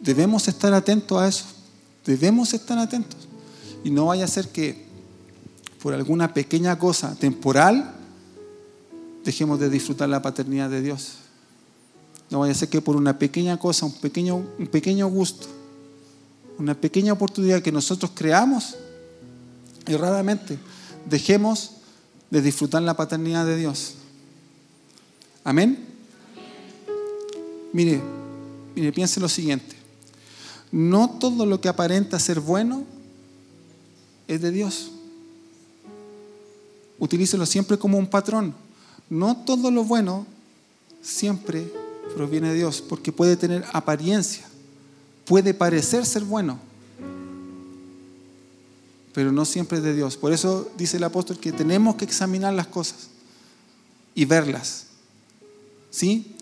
Debemos 0.00 0.48
estar 0.48 0.72
atentos 0.74 1.20
a 1.20 1.28
eso. 1.28 1.44
Debemos 2.04 2.52
estar 2.52 2.78
atentos. 2.78 3.20
Y 3.82 3.90
no 3.90 4.06
vaya 4.06 4.24
a 4.24 4.28
ser 4.28 4.48
que 4.48 4.83
por 5.84 5.92
alguna 5.92 6.32
pequeña 6.32 6.78
cosa 6.78 7.14
temporal, 7.14 7.92
dejemos 9.22 9.60
de 9.60 9.68
disfrutar 9.68 10.08
la 10.08 10.22
paternidad 10.22 10.70
de 10.70 10.80
Dios. 10.80 11.16
No 12.30 12.38
vaya 12.38 12.52
a 12.52 12.54
ser 12.54 12.70
que 12.70 12.80
por 12.80 12.96
una 12.96 13.18
pequeña 13.18 13.58
cosa, 13.58 13.84
un 13.84 13.92
pequeño, 13.92 14.36
un 14.58 14.66
pequeño 14.68 15.06
gusto, 15.08 15.46
una 16.58 16.72
pequeña 16.72 17.12
oportunidad 17.12 17.60
que 17.60 17.70
nosotros 17.70 18.12
creamos, 18.14 18.76
erradamente, 19.84 20.58
dejemos 21.04 21.72
de 22.30 22.40
disfrutar 22.40 22.80
la 22.80 22.96
paternidad 22.96 23.44
de 23.44 23.58
Dios. 23.58 23.96
Amén. 25.44 25.86
Mire, 27.74 28.00
mire, 28.74 28.90
piense 28.90 29.20
lo 29.20 29.28
siguiente. 29.28 29.76
No 30.72 31.18
todo 31.20 31.44
lo 31.44 31.60
que 31.60 31.68
aparenta 31.68 32.18
ser 32.18 32.40
bueno 32.40 32.84
es 34.26 34.40
de 34.40 34.50
Dios 34.50 34.92
utilícelo 36.98 37.46
siempre 37.46 37.78
como 37.78 37.98
un 37.98 38.06
patrón. 38.06 38.54
No 39.10 39.36
todo 39.44 39.70
lo 39.70 39.84
bueno 39.84 40.26
siempre 41.02 41.70
proviene 42.14 42.48
de 42.48 42.54
Dios, 42.54 42.82
porque 42.82 43.12
puede 43.12 43.36
tener 43.36 43.64
apariencia, 43.72 44.46
puede 45.24 45.54
parecer 45.54 46.06
ser 46.06 46.24
bueno, 46.24 46.58
pero 49.12 49.30
no 49.30 49.44
siempre 49.44 49.78
es 49.78 49.84
de 49.84 49.94
Dios. 49.94 50.16
Por 50.16 50.32
eso 50.32 50.70
dice 50.76 50.96
el 50.96 51.04
apóstol 51.04 51.38
que 51.38 51.52
tenemos 51.52 51.96
que 51.96 52.04
examinar 52.04 52.52
las 52.52 52.66
cosas 52.66 53.08
y 54.14 54.24
verlas. 54.24 54.86
¿Sí? 55.90 56.34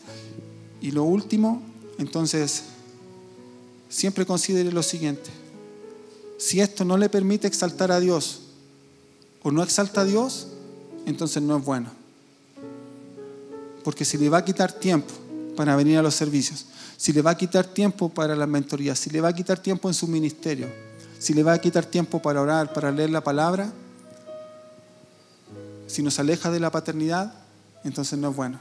Y 0.81 0.91
lo 0.91 1.05
último, 1.05 1.63
entonces, 1.99 2.63
siempre 3.89 4.25
considere 4.25 4.73
lo 4.73 4.83
siguiente. 4.83 5.31
Si 6.39 6.61
esto 6.61 6.85
no 6.85 6.97
le 6.97 7.09
permite 7.09 7.47
exaltar 7.47 7.93
a 7.93 8.01
Dios, 8.01 8.42
o 9.43 9.51
no 9.51 9.63
exalta 9.63 10.03
a 10.03 10.05
Dios, 10.05 10.49
entonces 11.07 11.43
no 11.43 11.57
es 11.57 11.65
bueno. 11.65 11.91
Porque 13.85 14.05
si 14.05 14.19
le 14.19 14.29
va 14.29 14.39
a 14.39 14.45
quitar 14.45 14.73
tiempo 14.73 15.13
para 15.57 15.75
venir 15.77 15.99
a 15.99 16.03
los 16.03 16.15
servicios, 16.15 16.67
si 16.97 17.13
le 17.13 17.23
va 17.23 17.33
a 17.33 17.37
quitar 17.37 17.67
tiempo 17.67 18.09
para 18.09 18.37
la 18.37 18.47
mentoría, 18.47 18.95
si 18.95 19.11
le 19.11 19.21
va 19.21 19.29
a 19.29 19.33
quitar 19.33 19.59
tiempo 19.59 19.89
en 19.89 19.95
su 19.95 20.07
ministerio, 20.07 20.69
si 21.19 21.35
le 21.35 21.43
va 21.43 21.53
a 21.53 21.61
quitar 21.61 21.85
tiempo 21.85 22.23
para 22.23 22.41
orar, 22.41 22.73
para 22.73 22.93
leer 22.93 23.11
la 23.11 23.23
palabra, 23.23 23.73
si 25.87 26.03
nos 26.03 26.19
aleja 26.19 26.51
de 26.51 26.61
la 26.61 26.71
paternidad, 26.71 27.35
entonces 27.85 28.19
no 28.19 28.31
es 28.31 28.37
bueno. 28.37 28.61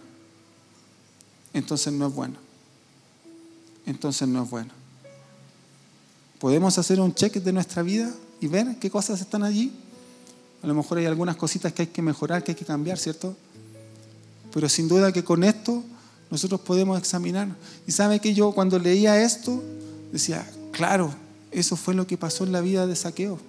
Entonces 1.54 1.94
no 1.94 2.08
es 2.08 2.14
bueno. 2.14 2.36
Entonces 3.86 4.28
no 4.28 4.44
es 4.44 4.50
bueno. 4.50 4.72
¿Podemos 6.40 6.78
hacer 6.78 7.00
un 7.00 7.14
check 7.14 7.36
de 7.36 7.54
nuestra 7.54 7.84
vida 7.84 8.12
y 8.40 8.48
ver 8.48 8.78
qué 8.80 8.90
cosas 8.90 9.22
están 9.22 9.44
allí? 9.44 9.72
A 10.64 10.68
lo 10.68 10.74
mejor 10.74 11.00
hay 11.00 11.06
algunas 11.06 11.36
cositas 11.36 11.74
que 11.74 11.84
hay 11.84 11.88
que 11.88 12.02
mejorar, 12.02 12.44
que 12.44 12.52
hay 12.52 12.56
que 12.56 12.66
cambiar, 12.66 12.98
¿cierto? 12.98 13.36
Pero 14.54 14.70
sin 14.70 14.88
duda 14.88 15.12
que 15.12 15.24
con 15.24 15.44
esto 15.44 15.84
nosotros 16.30 16.62
podemos 16.62 16.98
examinar. 17.00 17.48
Y 17.88 17.92
sabe 17.92 18.20
que 18.20 18.34
yo 18.34 18.52
cuando 18.52 18.78
leía 18.78 19.22
esto 19.22 19.62
decía, 20.12 20.50
claro, 20.72 21.14
eso 21.52 21.76
fue 21.76 21.94
lo 21.94 22.08
que 22.08 22.18
pasó 22.18 22.44
en 22.44 22.52
la 22.52 22.62
vida 22.62 22.88
de 22.88 22.96
Saqueo. 22.96 23.40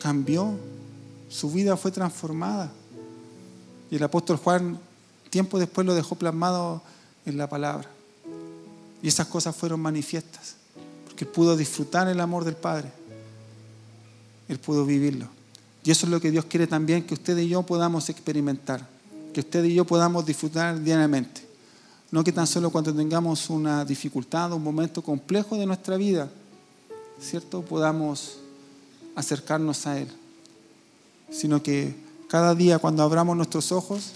Cambió, 0.00 0.54
su 1.28 1.50
vida 1.50 1.76
fue 1.76 1.90
transformada. 1.90 2.72
Y 3.90 3.96
el 3.96 4.02
apóstol 4.02 4.36
Juan 4.36 4.78
tiempo 5.30 5.58
después 5.58 5.86
lo 5.86 5.94
dejó 5.94 6.14
plasmado 6.16 6.82
en 7.26 7.36
la 7.36 7.48
palabra. 7.48 7.88
Y 9.02 9.08
esas 9.08 9.28
cosas 9.28 9.54
fueron 9.54 9.80
manifiestas, 9.80 10.56
porque 11.06 11.24
pudo 11.26 11.56
disfrutar 11.56 12.08
el 12.08 12.20
amor 12.20 12.44
del 12.44 12.56
Padre. 12.56 12.90
Él 14.48 14.58
pudo 14.58 14.84
vivirlo. 14.84 15.28
Y 15.84 15.90
eso 15.90 16.06
es 16.06 16.12
lo 16.12 16.20
que 16.20 16.30
Dios 16.30 16.44
quiere 16.46 16.66
también 16.66 17.04
que 17.04 17.14
usted 17.14 17.36
y 17.38 17.48
yo 17.48 17.62
podamos 17.62 18.08
experimentar, 18.08 18.86
que 19.32 19.40
usted 19.40 19.64
y 19.64 19.74
yo 19.74 19.84
podamos 19.84 20.26
disfrutar 20.26 20.80
diariamente. 20.82 21.46
No 22.10 22.24
que 22.24 22.32
tan 22.32 22.46
solo 22.46 22.70
cuando 22.70 22.94
tengamos 22.94 23.50
una 23.50 23.84
dificultad, 23.84 24.52
un 24.52 24.62
momento 24.62 25.02
complejo 25.02 25.56
de 25.56 25.66
nuestra 25.66 25.96
vida, 25.96 26.28
¿cierto? 27.20 27.62
Podamos 27.62 28.38
acercarnos 29.14 29.86
a 29.86 29.98
Él, 29.98 30.08
sino 31.30 31.62
que 31.62 31.94
cada 32.28 32.54
día 32.54 32.78
cuando 32.78 33.02
abramos 33.02 33.36
nuestros 33.36 33.72
ojos, 33.72 34.12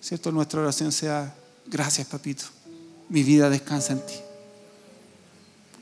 ¿cierto? 0.00 0.30
Nuestra 0.32 0.60
oración 0.60 0.92
sea, 0.92 1.34
gracias 1.66 2.06
papito, 2.06 2.44
mi 3.08 3.22
vida 3.22 3.48
descansa 3.48 3.92
en 3.92 4.00
ti. 4.00 4.14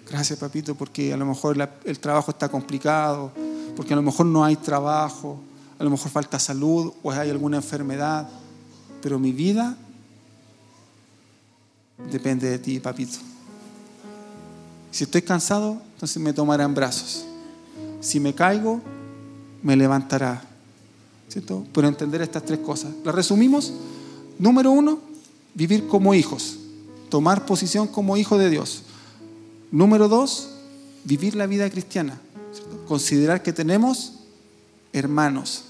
Gracias 0.08 0.38
papito 0.38 0.74
porque 0.74 1.12
a 1.12 1.16
lo 1.16 1.24
mejor 1.24 1.56
el 1.84 1.98
trabajo 1.98 2.30
está 2.30 2.48
complicado, 2.48 3.32
porque 3.76 3.92
a 3.92 3.96
lo 3.96 4.02
mejor 4.02 4.26
no 4.26 4.44
hay 4.44 4.56
trabajo, 4.56 5.38
a 5.78 5.84
lo 5.84 5.90
mejor 5.90 6.10
falta 6.10 6.38
salud 6.38 6.92
o 7.02 7.10
hay 7.10 7.30
alguna 7.30 7.56
enfermedad, 7.56 8.28
pero 9.02 9.18
mi 9.18 9.32
vida 9.32 9.76
depende 12.10 12.48
de 12.48 12.58
ti, 12.58 12.80
papito. 12.80 13.18
Si 14.90 15.04
estoy 15.04 15.22
cansado, 15.22 15.80
entonces 15.94 16.22
me 16.22 16.32
tomará 16.32 16.64
en 16.64 16.74
brazos. 16.74 17.24
Si 18.00 18.20
me 18.20 18.34
caigo, 18.34 18.80
me 19.62 19.76
levantará. 19.76 20.42
¿Cierto? 21.28 21.66
Por 21.72 21.84
entender 21.84 22.22
estas 22.22 22.44
tres 22.44 22.60
cosas. 22.60 22.92
¿Las 23.02 23.14
resumimos? 23.14 23.72
Número 24.38 24.70
uno, 24.70 25.00
vivir 25.54 25.86
como 25.88 26.14
hijos, 26.14 26.58
tomar 27.08 27.46
posición 27.46 27.88
como 27.88 28.16
hijo 28.16 28.38
de 28.38 28.50
Dios. 28.50 28.82
Número 29.70 30.08
dos, 30.08 30.50
vivir 31.04 31.34
la 31.34 31.46
vida 31.46 31.68
cristiana, 31.70 32.20
considerar 32.86 33.42
que 33.42 33.52
tenemos 33.52 34.14
hermanos. 34.92 35.64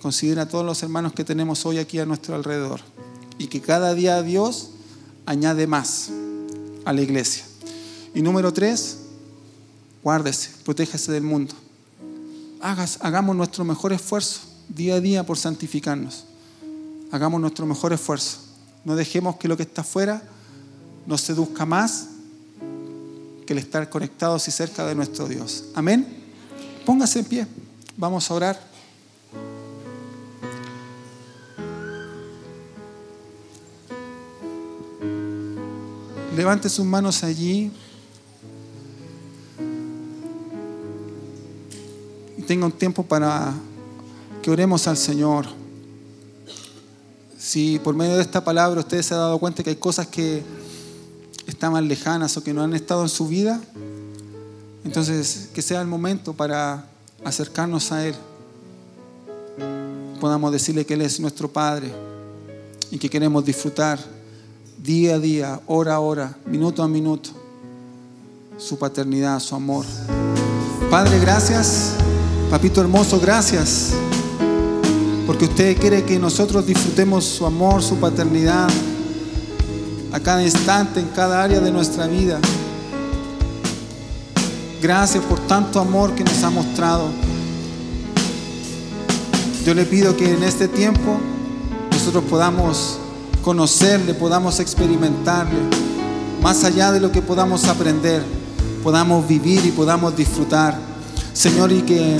Considera 0.00 0.42
a 0.42 0.48
todos 0.48 0.64
los 0.64 0.82
hermanos 0.82 1.12
que 1.12 1.24
tenemos 1.24 1.66
hoy 1.66 1.78
aquí 1.78 1.98
a 1.98 2.06
nuestro 2.06 2.34
alrededor 2.34 2.80
y 3.38 3.48
que 3.48 3.60
cada 3.60 3.94
día 3.94 4.22
Dios 4.22 4.70
añade 5.26 5.66
más 5.66 6.10
a 6.84 6.92
la 6.92 7.00
iglesia. 7.00 7.44
Y 8.14 8.22
número 8.22 8.52
tres, 8.52 8.98
guárdese, 10.02 10.50
protéjese 10.64 11.12
del 11.12 11.24
mundo. 11.24 11.54
Hagas, 12.60 12.98
hagamos 13.02 13.36
nuestro 13.36 13.64
mejor 13.64 13.92
esfuerzo 13.92 14.40
día 14.68 14.94
a 14.94 15.00
día 15.00 15.26
por 15.26 15.38
santificarnos 15.38 16.24
hagamos 17.10 17.40
nuestro 17.40 17.66
mejor 17.66 17.92
esfuerzo. 17.92 18.38
No 18.84 18.96
dejemos 18.96 19.36
que 19.36 19.48
lo 19.48 19.56
que 19.56 19.64
está 19.64 19.82
afuera 19.82 20.22
nos 21.06 21.20
seduzca 21.20 21.66
más 21.66 22.08
que 23.46 23.52
el 23.52 23.60
estar 23.60 23.88
conectados 23.88 24.46
y 24.48 24.50
cerca 24.50 24.84
de 24.84 24.94
nuestro 24.94 25.28
Dios. 25.28 25.66
Amén. 25.74 26.06
Póngase 26.84 27.20
en 27.20 27.24
pie. 27.24 27.46
Vamos 27.96 28.30
a 28.30 28.34
orar. 28.34 28.60
Levante 36.36 36.68
sus 36.68 36.84
manos 36.84 37.22
allí. 37.24 37.70
Y 42.36 42.42
tenga 42.42 42.66
un 42.66 42.72
tiempo 42.72 43.02
para 43.02 43.54
que 44.42 44.50
oremos 44.50 44.86
al 44.86 44.96
Señor. 44.96 45.46
Si 47.38 47.78
por 47.78 47.94
medio 47.94 48.16
de 48.16 48.22
esta 48.22 48.44
palabra 48.44 48.80
usted 48.80 49.00
se 49.02 49.14
ha 49.14 49.18
dado 49.18 49.38
cuenta 49.38 49.62
que 49.62 49.70
hay 49.70 49.76
cosas 49.76 50.08
que 50.08 50.42
estaban 51.46 51.88
lejanas 51.88 52.36
o 52.36 52.44
que 52.44 52.52
no 52.52 52.62
han 52.62 52.74
estado 52.74 53.02
en 53.02 53.08
su 53.08 53.28
vida, 53.28 53.60
entonces 54.84 55.50
que 55.54 55.62
sea 55.62 55.80
el 55.80 55.86
momento 55.86 56.32
para 56.32 56.86
acercarnos 57.24 57.92
a 57.92 58.06
Él. 58.06 58.14
Podamos 60.20 60.52
decirle 60.52 60.84
que 60.84 60.94
Él 60.94 61.02
es 61.02 61.20
nuestro 61.20 61.50
Padre 61.50 61.92
y 62.90 62.98
que 62.98 63.08
queremos 63.08 63.44
disfrutar 63.44 63.98
día 64.82 65.16
a 65.16 65.18
día, 65.18 65.60
hora 65.66 65.96
a 65.96 66.00
hora, 66.00 66.36
minuto 66.46 66.82
a 66.82 66.88
minuto, 66.88 67.30
su 68.58 68.78
paternidad, 68.78 69.40
su 69.40 69.54
amor. 69.54 69.84
Padre, 70.90 71.18
gracias. 71.20 71.94
Papito 72.50 72.80
hermoso, 72.80 73.18
gracias 73.18 73.92
porque 75.26 75.46
usted 75.46 75.76
quiere 75.78 76.04
que 76.04 76.18
nosotros 76.20 76.64
disfrutemos 76.64 77.24
su 77.24 77.44
amor, 77.44 77.82
su 77.82 77.96
paternidad, 77.96 78.68
a 80.16 80.20
cada 80.20 80.42
instante, 80.42 80.98
en 80.98 81.08
cada 81.08 81.42
área 81.42 81.60
de 81.60 81.70
nuestra 81.70 82.06
vida. 82.06 82.38
Gracias 84.80 85.22
por 85.22 85.38
tanto 85.40 85.78
amor 85.78 86.14
que 86.14 86.24
nos 86.24 86.42
ha 86.42 86.48
mostrado. 86.48 87.10
Yo 89.66 89.74
le 89.74 89.84
pido 89.84 90.16
que 90.16 90.32
en 90.32 90.42
este 90.42 90.68
tiempo 90.68 91.18
nosotros 91.90 92.24
podamos 92.30 92.98
conocerle, 93.42 94.14
podamos 94.14 94.58
experimentarle, 94.58 95.58
más 96.42 96.64
allá 96.64 96.92
de 96.92 97.00
lo 97.00 97.12
que 97.12 97.20
podamos 97.20 97.66
aprender, 97.66 98.24
podamos 98.82 99.28
vivir 99.28 99.66
y 99.66 99.70
podamos 99.70 100.16
disfrutar. 100.16 100.78
Señor, 101.34 101.72
y 101.72 101.82
que 101.82 102.16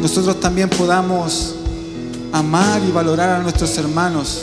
nosotros 0.00 0.38
también 0.38 0.68
podamos 0.68 1.56
amar 2.32 2.80
y 2.88 2.92
valorar 2.92 3.30
a 3.30 3.38
nuestros 3.40 3.76
hermanos. 3.76 4.42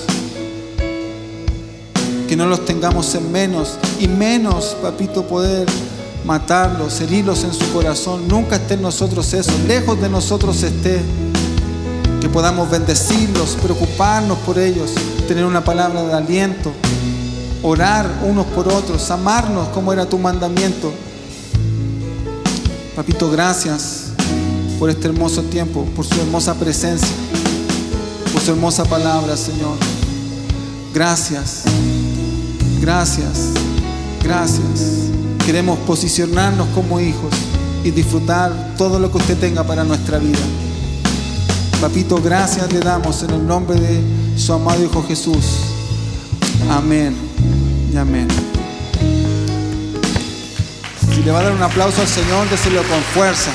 Que 2.28 2.36
no 2.36 2.46
los 2.46 2.66
tengamos 2.66 3.14
en 3.16 3.32
menos 3.32 3.78
y 4.00 4.08
menos, 4.08 4.76
papito, 4.82 5.24
poder 5.24 5.68
matarlos, 6.26 7.00
herirlos 7.02 7.44
en 7.44 7.54
su 7.54 7.72
corazón. 7.72 8.28
Nunca 8.28 8.58
esté 8.58 8.74
en 8.74 8.82
nosotros 8.82 9.34
eso, 9.34 9.52
lejos 9.68 10.00
de 10.02 10.10
nosotros 10.10 10.62
esté. 10.64 11.02
Que 12.22 12.30
podamos 12.30 12.70
bendecirlos, 12.70 13.58
preocuparnos 13.62 14.38
por 14.40 14.58
ellos, 14.58 14.92
tener 15.28 15.46
una 15.46 15.64
palabra 15.64 16.04
de 16.04 16.14
aliento, 16.14 16.72
orar 17.62 18.10
unos 18.24 18.46
por 18.48 18.68
otros, 18.68 19.10
amarnos 19.12 19.70
como 19.70 19.94
era 19.94 20.08
tu 20.08 20.18
mandamiento. 20.18 20.92
Papito, 22.96 23.30
gracias 23.30 24.08
por 24.80 24.90
este 24.90 25.08
hermoso 25.08 25.44
tiempo, 25.44 25.86
por 25.96 26.06
su 26.06 26.20
hermosa 26.20 26.56
presencia 26.56 27.08
por 28.38 28.46
su 28.46 28.52
hermosa 28.52 28.86
palabra, 28.86 29.36
Señor. 29.36 29.78
Gracias, 30.94 31.64
gracias, 32.82 33.52
gracias. 34.24 35.10
Queremos 35.46 35.80
posicionarnos 35.80 36.68
como 36.70 37.00
hijos 37.00 37.34
y 37.84 37.92
disfrutar 37.92 38.76
todo 38.78 39.00
lo 39.00 39.12
que 39.12 39.18
usted 39.18 39.38
tenga 39.38 39.64
para 39.64 39.84
nuestra 39.84 40.18
vida. 40.18 40.40
Papito, 41.80 42.22
gracias 42.22 42.72
le 42.74 42.80
damos 42.80 43.22
en 43.24 43.30
el 43.32 43.46
nombre 43.46 43.80
de 43.80 44.02
su 44.36 44.52
amado 44.54 44.84
Hijo 44.84 45.04
Jesús. 45.08 45.46
Amén 46.70 47.16
y 47.94 47.98
amén. 47.98 48.28
Si 51.14 51.24
le 51.24 51.32
va 51.32 51.40
a 51.40 51.44
dar 51.44 51.54
un 51.54 51.64
aplauso 51.64 52.02
al 52.02 52.08
Señor, 52.08 52.50
déselo 52.50 52.82
con 52.84 53.00
fuerza. 53.14 53.52